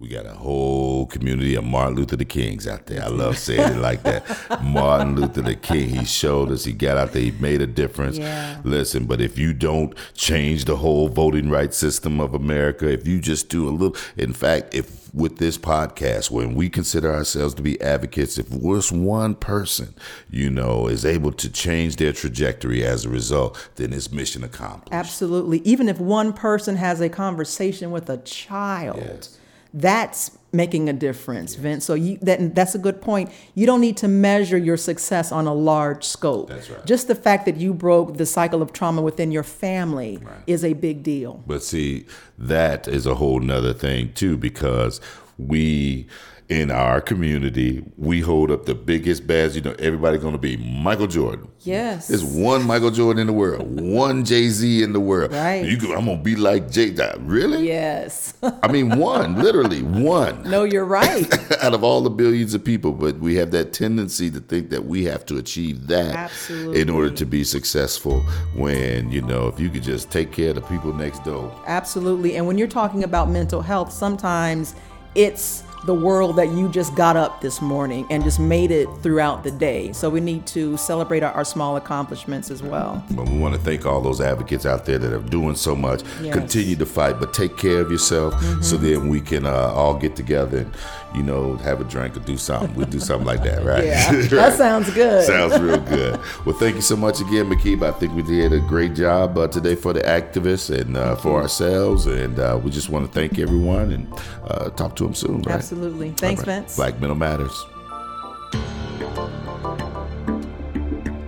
We 0.00 0.06
got 0.06 0.26
a 0.26 0.34
whole 0.34 1.06
community 1.06 1.56
of 1.56 1.64
Martin 1.64 1.96
Luther 1.96 2.14
the 2.14 2.24
Kings 2.24 2.68
out 2.68 2.86
there. 2.86 3.02
I 3.02 3.08
love 3.08 3.36
saying 3.36 3.78
it 3.78 3.80
like 3.80 4.04
that. 4.04 4.62
Martin 4.62 5.16
Luther 5.16 5.42
the 5.42 5.56
King, 5.56 5.88
he 5.88 6.04
showed 6.04 6.52
us, 6.52 6.64
he 6.64 6.72
got 6.72 6.96
out 6.96 7.12
there, 7.12 7.22
he 7.22 7.32
made 7.32 7.60
a 7.60 7.66
difference. 7.66 8.16
Yeah. 8.16 8.60
Listen, 8.62 9.06
but 9.06 9.20
if 9.20 9.36
you 9.36 9.52
don't 9.52 9.92
change 10.14 10.66
the 10.66 10.76
whole 10.76 11.08
voting 11.08 11.50
rights 11.50 11.76
system 11.76 12.20
of 12.20 12.32
America, 12.32 12.88
if 12.88 13.08
you 13.08 13.18
just 13.20 13.48
do 13.48 13.68
a 13.68 13.70
little, 13.70 13.96
in 14.16 14.32
fact, 14.32 14.72
if 14.72 15.12
with 15.12 15.38
this 15.38 15.58
podcast, 15.58 16.30
when 16.30 16.54
we 16.54 16.68
consider 16.68 17.12
ourselves 17.12 17.54
to 17.54 17.62
be 17.62 17.80
advocates, 17.80 18.38
if 18.38 18.48
just 18.50 18.92
one 18.92 19.34
person, 19.34 19.94
you 20.30 20.48
know, 20.48 20.86
is 20.86 21.04
able 21.04 21.32
to 21.32 21.50
change 21.50 21.96
their 21.96 22.12
trajectory 22.12 22.84
as 22.84 23.04
a 23.04 23.08
result, 23.08 23.70
then 23.76 23.92
it's 23.92 24.12
mission 24.12 24.44
accomplished. 24.44 24.92
absolutely 24.92 25.58
even 25.64 25.88
if 25.88 25.98
one 25.98 26.32
person 26.32 26.76
has 26.76 27.00
a 27.00 27.08
conversation 27.08 27.90
with 27.90 28.08
a 28.08 28.18
child 28.18 28.98
Yes. 28.98 29.37
That's 29.74 30.36
making 30.50 30.88
a 30.88 30.92
difference 30.92 31.54
vince. 31.54 31.84
So 31.84 31.94
you 31.94 32.16
that 32.22 32.54
that's 32.54 32.74
a 32.74 32.78
good 32.78 33.02
point. 33.02 33.30
You 33.54 33.66
don't 33.66 33.80
need 33.80 33.96
to 33.98 34.08
measure 34.08 34.56
your 34.56 34.76
success 34.76 35.30
on 35.30 35.46
a 35.46 35.52
large 35.52 36.04
scope. 36.04 36.48
That's 36.48 36.70
right. 36.70 36.86
just 36.86 37.06
the 37.06 37.14
fact 37.14 37.44
that 37.44 37.56
you 37.56 37.74
broke 37.74 38.16
the 38.16 38.26
cycle 38.26 38.62
of 38.62 38.72
trauma 38.72 39.02
within 39.02 39.30
your 39.30 39.42
family 39.42 40.20
is 40.46 40.64
a 40.64 40.72
big 40.72 41.02
deal. 41.02 41.42
But 41.46 41.62
see, 41.62 42.06
that 42.38 42.88
is 42.88 43.06
a 43.06 43.16
whole 43.16 43.40
nother 43.40 43.74
thing 43.74 44.12
too, 44.14 44.36
because 44.36 45.00
we 45.36 46.06
in 46.48 46.70
our 46.70 46.98
community, 47.00 47.84
we 47.98 48.20
hold 48.20 48.50
up 48.50 48.64
the 48.64 48.74
biggest 48.74 49.26
badge. 49.26 49.54
You 49.54 49.60
know, 49.60 49.74
everybody 49.78 50.16
gonna 50.16 50.38
be 50.38 50.56
Michael 50.56 51.06
Jordan. 51.06 51.48
yes 51.60 52.08
There's 52.08 52.24
one 52.24 52.66
Michael 52.66 52.90
Jordan 52.90 53.20
in 53.20 53.26
the 53.26 53.32
world, 53.34 53.68
one 53.80 54.24
Jay 54.24 54.48
Z 54.48 54.82
in 54.82 54.94
the 54.94 55.00
world. 55.00 55.32
Right. 55.32 55.64
You 55.66 55.76
go, 55.76 55.94
I'm 55.94 56.06
gonna 56.06 56.22
be 56.22 56.36
like 56.36 56.70
Jay. 56.70 56.96
Uh, 56.96 57.18
really? 57.18 57.66
yes 57.66 58.32
I 58.62 58.72
mean, 58.72 58.96
one, 58.98 59.34
literally 59.42 59.82
one. 59.82 60.42
no 60.48 60.64
you're 60.64 60.86
right 60.86 61.28
Out 61.62 61.74
of 61.74 61.84
all 61.84 62.00
the 62.00 62.10
billions 62.10 62.54
of 62.54 62.64
people, 62.64 62.92
but 62.92 63.18
we 63.18 63.34
have 63.34 63.50
that 63.50 63.72
tendency 63.74 64.30
to 64.30 64.40
think 64.40 64.70
that 64.70 64.84
we 64.86 65.04
have 65.04 65.26
to 65.26 65.36
achieve 65.36 65.86
that 65.88 66.14
Absolutely. 66.14 66.80
in 66.80 66.88
order 66.88 67.10
to 67.10 67.26
be 67.26 67.44
successful. 67.44 68.20
When 68.54 69.10
you 69.12 69.20
know, 69.20 69.48
if 69.48 69.60
you 69.60 69.68
could 69.68 69.82
just 69.82 70.10
take 70.10 70.32
care 70.32 70.50
of 70.50 70.54
the 70.54 70.62
people 70.62 70.94
next 70.94 71.24
door, 71.24 71.54
Absolutely. 71.66 72.36
And 72.36 72.46
when 72.46 72.56
you're 72.56 72.68
talking 72.68 73.04
about 73.04 73.28
mental 73.28 73.60
health, 73.60 73.92
sometimes 73.92 74.74
it's 75.14 75.62
the 75.88 75.94
world 75.94 76.36
that 76.36 76.50
you 76.50 76.68
just 76.68 76.94
got 76.94 77.16
up 77.16 77.40
this 77.40 77.62
morning 77.62 78.06
and 78.10 78.22
just 78.22 78.38
made 78.38 78.70
it 78.70 78.86
throughout 79.02 79.42
the 79.42 79.50
day. 79.50 79.90
So 79.94 80.10
we 80.10 80.20
need 80.20 80.46
to 80.48 80.76
celebrate 80.76 81.22
our, 81.22 81.32
our 81.32 81.46
small 81.46 81.76
accomplishments 81.78 82.50
as 82.50 82.62
well. 82.62 83.02
But 83.12 83.26
we 83.26 83.38
want 83.38 83.54
to 83.54 83.60
thank 83.62 83.86
all 83.86 84.02
those 84.02 84.20
advocates 84.20 84.66
out 84.66 84.84
there 84.84 84.98
that 84.98 85.10
are 85.14 85.18
doing 85.30 85.54
so 85.56 85.74
much. 85.74 86.02
Yes. 86.02 86.10
Mm-hmm. 86.12 86.30
Continue 86.40 86.76
to 86.76 86.84
fight, 86.84 87.18
but 87.18 87.32
take 87.32 87.56
care 87.56 87.80
of 87.80 87.90
yourself 87.90 88.34
so 88.62 88.76
then 88.76 89.08
we 89.08 89.22
can 89.22 89.46
uh, 89.46 89.50
all 89.50 89.94
get 89.94 90.14
together 90.14 90.58
and, 90.58 90.74
you 91.14 91.22
know, 91.22 91.56
have 91.56 91.80
a 91.80 91.84
drink 91.84 92.14
or 92.18 92.20
do 92.20 92.36
something. 92.36 92.74
We 92.74 92.84
do 92.84 93.00
something 93.00 93.26
like 93.26 93.42
that, 93.44 93.64
right? 93.64 93.86
Yeah, 93.86 94.12
Right. 94.14 94.30
that 94.30 94.58
sounds 94.58 94.90
good. 94.92 95.24
Sounds 95.24 95.58
real 95.58 95.80
good. 95.80 96.20
Well, 96.44 96.54
thank 96.58 96.74
you 96.76 96.82
so 96.82 96.96
much 96.96 97.22
again, 97.22 97.48
Makiba. 97.48 97.94
I 97.94 97.98
think 97.98 98.14
we 98.14 98.20
did 98.22 98.52
a 98.52 98.60
great 98.60 98.94
job 98.94 99.38
uh, 99.38 99.48
today 99.48 99.74
for 99.74 99.94
the 99.94 100.00
activists 100.02 100.68
and 100.68 100.98
uh, 100.98 101.16
for 101.16 101.40
ourselves. 101.40 102.04
And 102.04 102.38
uh, 102.38 102.60
we 102.62 102.70
just 102.70 102.90
want 102.90 103.06
to 103.06 103.12
thank 103.18 103.38
everyone 103.38 103.90
and 103.92 104.12
uh, 104.44 104.68
talk 104.70 104.94
to 104.96 105.04
them 105.04 105.14
soon, 105.14 105.40
right? 105.42 105.54
Absolutely. 105.56 105.77
Thanks, 106.12 106.42
All 106.42 106.46
right. 106.46 106.60
Vince. 106.60 106.76
Black 106.76 107.00
Mental 107.00 107.16
Matters. 107.16 107.66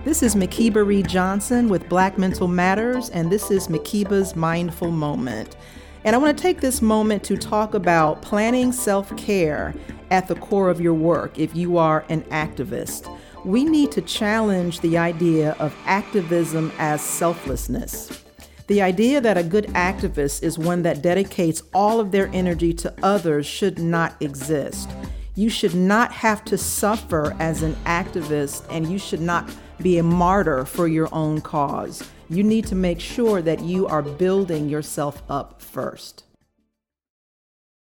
This 0.03 0.23
is 0.23 0.35
Makiba 0.35 0.85
Reed 0.85 1.07
Johnson 1.07 1.69
with 1.69 1.87
Black 1.87 2.17
Mental 2.17 2.47
Matters, 2.47 3.09
and 3.11 3.31
this 3.31 3.49
is 3.49 3.67
Makiba's 3.67 4.35
Mindful 4.35 4.91
Moment. 4.91 5.55
And 6.03 6.15
I 6.15 6.19
want 6.19 6.35
to 6.37 6.41
take 6.41 6.59
this 6.59 6.81
moment 6.81 7.23
to 7.25 7.37
talk 7.37 7.73
about 7.73 8.21
planning 8.21 8.71
self 8.71 9.15
care 9.15 9.73
at 10.09 10.27
the 10.27 10.35
core 10.35 10.69
of 10.69 10.81
your 10.81 10.93
work 10.93 11.39
if 11.39 11.55
you 11.55 11.77
are 11.77 12.03
an 12.09 12.23
activist. 12.23 13.15
We 13.45 13.63
need 13.63 13.91
to 13.93 14.01
challenge 14.01 14.81
the 14.81 14.97
idea 14.97 15.55
of 15.59 15.75
activism 15.85 16.71
as 16.77 17.01
selflessness. 17.01 18.20
The 18.71 18.81
idea 18.81 19.19
that 19.19 19.37
a 19.37 19.43
good 19.43 19.65
activist 19.73 20.43
is 20.43 20.57
one 20.57 20.83
that 20.83 21.01
dedicates 21.01 21.61
all 21.73 21.99
of 21.99 22.11
their 22.11 22.29
energy 22.31 22.71
to 22.75 22.93
others 23.03 23.45
should 23.45 23.79
not 23.79 24.15
exist. 24.21 24.89
You 25.35 25.49
should 25.49 25.75
not 25.75 26.13
have 26.13 26.45
to 26.45 26.57
suffer 26.57 27.35
as 27.37 27.63
an 27.63 27.73
activist, 27.83 28.65
and 28.69 28.87
you 28.87 28.97
should 28.97 29.19
not 29.19 29.53
be 29.81 29.97
a 29.97 30.03
martyr 30.03 30.63
for 30.63 30.87
your 30.87 31.09
own 31.13 31.41
cause. 31.41 32.01
You 32.29 32.43
need 32.43 32.65
to 32.67 32.75
make 32.75 33.01
sure 33.01 33.41
that 33.41 33.59
you 33.59 33.87
are 33.87 34.01
building 34.01 34.69
yourself 34.69 35.21
up 35.27 35.61
first. 35.61 36.23